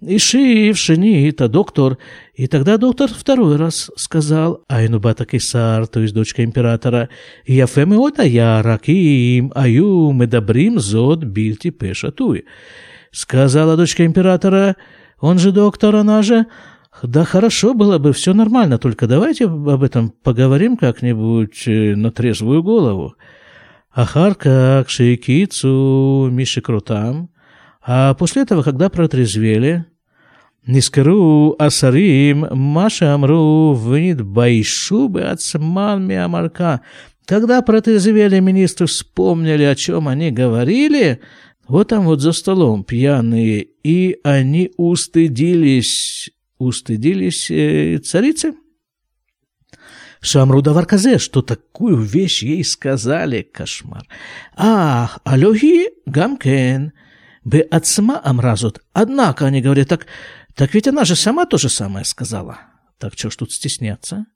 Иши, 0.00 0.72
Шенита, 0.74 1.48
доктор. 1.48 1.98
И 2.38 2.46
тогда 2.46 2.76
доктор 2.78 3.10
второй 3.12 3.56
раз 3.56 3.90
сказал, 3.96 4.62
Айнубата 4.68 5.26
Кисар, 5.26 5.88
то 5.88 5.98
есть 5.98 6.14
дочка 6.14 6.44
императора, 6.44 7.08
Яфеме 7.44 7.96
ота 7.96 8.22
я 8.22 8.62
раким, 8.62 9.50
аю 9.56 10.12
медабрим 10.12 10.78
зод 10.78 11.24
бильти 11.24 11.70
пешатуй. 11.72 12.44
Сказала 13.10 13.76
дочка 13.76 14.06
императора, 14.06 14.76
он 15.18 15.40
же 15.40 15.50
доктор, 15.50 15.96
она 15.96 16.22
же, 16.22 16.46
да 17.02 17.24
хорошо 17.24 17.74
было 17.74 17.98
бы, 17.98 18.12
все 18.12 18.32
нормально, 18.34 18.78
только 18.78 19.08
давайте 19.08 19.46
об 19.46 19.82
этом 19.82 20.10
поговорим 20.10 20.76
как-нибудь 20.76 21.64
э, 21.66 21.96
на 21.96 22.12
трезвую 22.12 22.62
голову. 22.62 23.16
Ахарка 23.90 24.84
кшикицу 24.86 26.28
мишикрутам, 26.30 27.30
а 27.84 28.14
после 28.14 28.42
этого, 28.42 28.62
когда 28.62 28.90
протрезвели, 28.90 29.86
Маша 32.52 33.14
амру 33.14 33.72
вынит 33.72 34.22
байшу 34.22 35.08
бы 35.08 35.22
ацман 35.22 36.06
миамарка. 36.06 36.82
Когда 37.24 37.62
протрезвели 37.62 38.40
министры 38.40 38.86
вспомнили, 38.86 39.62
о 39.62 39.74
чем 39.74 40.08
они 40.08 40.30
говорили, 40.30 41.20
вот 41.66 41.88
там 41.88 42.04
вот 42.04 42.20
за 42.20 42.32
столом 42.32 42.84
пьяные, 42.84 43.68
и 43.82 44.18
они 44.24 44.72
устыдились, 44.76 46.30
устыдились 46.58 47.50
э, 47.50 47.98
царицы. 47.98 48.54
Шамру 50.20 50.62
даварказе, 50.62 51.18
что 51.18 51.42
такую 51.42 51.96
вещь 51.96 52.42
ей 52.42 52.64
сказали, 52.64 53.42
кошмар. 53.42 54.06
Ах, 54.56 55.20
алёги 55.24 55.88
гамкен– 56.06 56.92
бы 57.48 57.66
отсма 57.70 58.20
амразут. 58.22 58.80
Однако, 58.92 59.46
они 59.46 59.62
говорят, 59.62 59.88
так, 59.88 60.06
так 60.58 60.74
ведь 60.74 60.88
она 60.88 61.04
же 61.04 61.14
сама 61.14 61.46
то 61.46 61.56
же 61.56 61.68
самое 61.68 62.04
сказала. 62.04 62.58
Так 62.98 63.12
что 63.16 63.30
ж 63.30 63.36
тут 63.36 63.52
стесняться? 63.52 64.26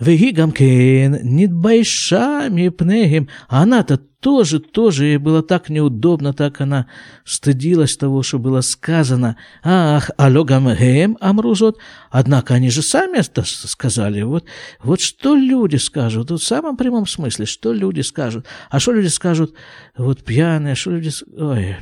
Веги 0.00 0.32
гамкен, 0.32 1.20
нидбайша 1.22 2.48
мипнегим. 2.50 3.28
А 3.48 3.62
она-то 3.62 3.96
тоже, 3.96 4.58
тоже 4.58 5.04
ей 5.04 5.16
было 5.18 5.44
так 5.44 5.68
неудобно, 5.68 6.32
так 6.32 6.60
она 6.60 6.88
стыдилась 7.24 7.96
того, 7.96 8.24
что 8.24 8.40
было 8.40 8.60
сказано. 8.60 9.36
Ах, 9.62 10.10
алло 10.18 10.42
гамгем 10.42 11.16
амрузот. 11.20 11.78
Однако 12.10 12.54
они 12.54 12.68
же 12.68 12.82
сами 12.82 13.18
это 13.18 13.44
сказали. 13.44 14.22
Вот, 14.22 14.46
вот 14.82 15.00
что 15.00 15.36
люди 15.36 15.76
скажут, 15.76 16.32
вот 16.32 16.40
в 16.40 16.44
самом 16.44 16.76
прямом 16.76 17.06
смысле, 17.06 17.46
что 17.46 17.72
люди 17.72 18.00
скажут. 18.00 18.46
А 18.68 18.80
что 18.80 18.90
люди 18.90 19.06
скажут, 19.06 19.54
вот 19.96 20.24
пьяные, 20.24 20.74
что 20.74 20.90
люди... 20.90 21.12
Ой, 21.38 21.76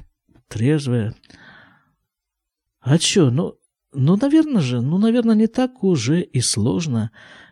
трезвая. 0.48 1.14
А 2.84 2.98
чё, 2.98 3.30
ну, 3.30 3.58
ну, 3.94 4.18
наверное 4.20 4.60
же, 4.60 4.82
ну, 4.82 4.98
наверное, 4.98 5.34
не 5.34 5.46
так 5.46 5.82
уже 5.82 6.20
и 6.20 6.40
сложно 6.40 7.10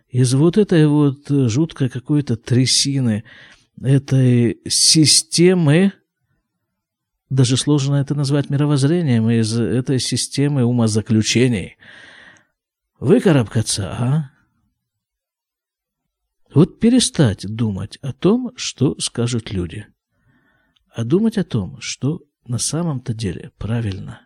из 0.09 0.35
вот 0.35 0.59
этой 0.59 0.87
вот 0.87 1.27
жуткой 1.31 1.89
какой-то 1.89 2.37
трясины, 2.37 3.25
этой 3.81 4.61
системы, 4.69 5.95
даже 7.31 7.57
сложно 7.57 7.95
это 7.95 8.15
назвать 8.15 8.51
мировоззрением, 8.51 9.31
из 9.31 9.59
этой 9.59 9.99
системы 10.01 10.65
умозаключений. 10.65 11.79
Выкарабкаться, 13.01 13.91
а? 13.91 14.31
Вот 16.53 16.79
перестать 16.79 17.47
думать 17.47 17.97
о 18.03 18.13
том, 18.13 18.53
что 18.57 19.01
скажут 19.01 19.51
люди, 19.51 19.87
а 20.95 21.05
думать 21.05 21.39
о 21.39 21.45
том, 21.45 21.81
что 21.81 22.21
на 22.47 22.59
самом-то 22.59 23.15
деле 23.15 23.51
правильно. 23.57 24.21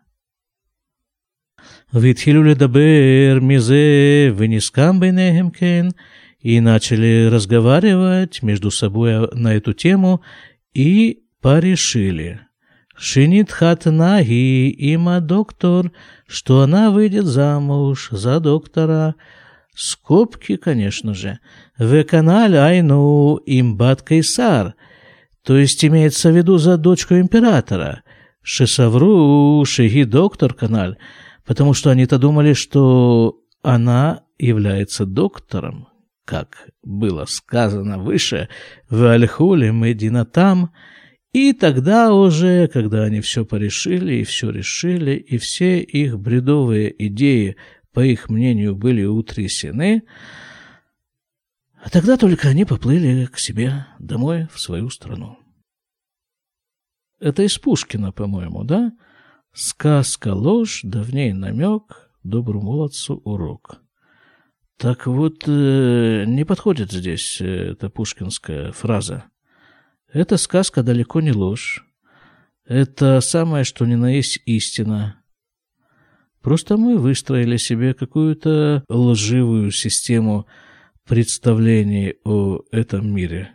והתחילו 1.94 2.44
לדבר 2.44 3.40
מזה 3.42 4.32
ונסכם 4.38 5.00
ביניהם 5.00 5.50
כן, 5.50 5.88
и 6.44 6.60
начали 6.60 7.28
разговаривать 7.30 8.42
между 8.42 8.72
собой 8.72 9.30
на 9.34 9.54
эту 9.54 9.74
тему 9.74 10.22
и 10.74 11.20
порешили. 11.42 12.40
Шинит 12.98 13.52
хатнаги 13.52 14.70
има 14.70 15.22
доктор, 15.22 15.92
что 16.28 16.62
она 16.62 16.92
выйдет 16.92 17.26
замуж 17.26 18.10
за 18.12 18.40
доктора. 18.40 19.16
Скобки, 19.76 20.56
конечно 20.58 21.14
же. 21.14 21.40
В 21.78 22.04
канале 22.04 22.60
айну 22.60 23.40
имбат 23.46 24.02
кайсар, 24.02 24.76
то 25.44 25.58
есть 25.58 25.84
имеется 25.84 26.30
в 26.30 26.36
виду 26.36 26.58
за 26.58 26.78
дочку 26.78 27.16
императора. 27.16 28.04
Шесавру, 28.44 29.64
шеги 29.66 30.04
доктор 30.04 30.54
каналь, 30.54 30.98
потому 31.47 31.73
что 31.73 31.91
они-то 31.91 32.19
думали, 32.19 32.53
что 32.53 33.41
она 33.63 34.25
является 34.39 35.07
доктором 35.07 35.89
как 36.27 36.69
было 36.83 37.25
сказано 37.27 37.99
выше, 37.99 38.49
в 38.91 39.05
Альхуле 39.05 39.71
Мединатам, 39.71 40.73
и 41.33 41.53
тогда 41.53 42.13
уже, 42.13 42.67
когда 42.67 43.05
они 43.05 43.21
все 43.21 43.47
порешили 43.47 44.17
и 44.17 44.25
все 44.25 44.51
решили, 44.51 45.13
и 45.13 45.39
все 45.39 45.81
их 45.81 46.19
бредовые 46.19 47.07
идеи, 47.07 47.57
по 47.93 48.01
их 48.01 48.29
мнению, 48.29 48.75
были 48.75 49.05
утрясены, 49.05 50.03
а 51.83 51.91
тогда 51.91 52.17
только 52.17 52.49
они 52.49 52.65
поплыли 52.65 53.27
к 53.27 53.39
себе 53.39 53.87
домой, 54.01 54.49
в 54.53 54.59
свою 54.59 54.91
страну. 54.91 55.39
Это 57.21 57.43
из 57.45 57.57
Пушкина, 57.57 58.11
по-моему, 58.13 58.65
да? 58.65 58.93
Сказка 59.59 60.35
ложь, 60.35 60.81
да 60.83 61.03
в 61.03 61.15
ней 61.15 61.33
намек, 61.33 62.11
добру 62.23 62.61
молодцу 62.61 63.23
урок. 63.25 63.81
Так 64.77 65.07
вот, 65.07 65.45
э, 65.47 66.25
не 66.27 66.45
подходит 66.45 66.93
здесь 66.93 67.41
э, 67.41 67.71
эта 67.71 67.89
пушкинская 67.89 68.73
фраза. 68.73 69.25
Эта 70.13 70.37
сказка 70.37 70.83
далеко 70.83 71.23
не 71.23 71.33
ложь. 71.33 71.87
Это 72.67 73.23
самое, 73.23 73.65
что 73.65 73.87
ни 73.87 73.95
на 73.95 74.11
есть 74.11 74.43
истина. 74.45 75.23
Просто 76.43 76.77
мы 76.77 76.99
выстроили 76.99 77.57
себе 77.57 77.95
какую-то 77.95 78.85
лживую 78.91 79.71
систему 79.71 80.47
представлений 81.09 82.17
о 82.25 82.61
этом 82.73 83.11
мире. 83.11 83.53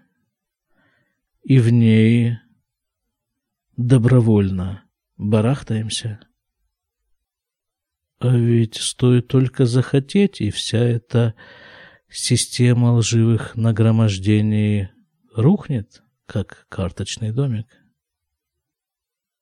И 1.44 1.60
в 1.60 1.72
ней 1.72 2.40
добровольно 3.78 4.84
барахтаемся. 5.22 6.20
А 8.20 8.36
ведь 8.36 8.76
стоит 8.76 9.28
только 9.28 9.66
захотеть, 9.66 10.42
и 10.42 10.50
вся 10.50 10.80
эта 10.80 11.36
система 12.10 12.94
лживых 12.94 13.56
нагромождений 13.56 14.90
рухнет, 15.34 16.04
как 16.26 16.66
карточный 16.70 17.32
домик. 17.32 17.68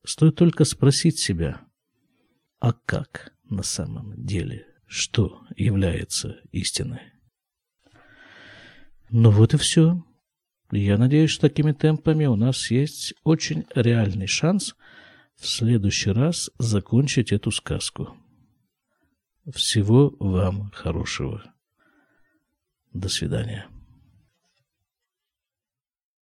Стоит 0.05 0.35
только 0.35 0.65
спросить 0.65 1.19
себя, 1.19 1.61
а 2.59 2.73
как 2.73 3.33
на 3.49 3.63
самом 3.63 4.25
деле, 4.25 4.67
что 4.85 5.41
является 5.55 6.39
истиной? 6.51 7.13
Ну 9.09 9.31
вот 9.31 9.53
и 9.53 9.57
все. 9.57 10.03
Я 10.71 10.97
надеюсь, 10.97 11.31
что 11.31 11.49
такими 11.49 11.71
темпами 11.71 12.25
у 12.25 12.35
нас 12.35 12.69
есть 12.69 13.13
очень 13.23 13.65
реальный 13.73 14.27
шанс 14.27 14.75
в 15.39 15.47
следующий 15.47 16.11
раз 16.11 16.51
закончить 16.59 17.31
эту 17.31 17.51
сказку. 17.51 18.17
Всего 19.51 20.13
вам 20.19 20.69
хорошего. 20.71 21.43
До 22.93 23.07
свидания. 23.07 23.67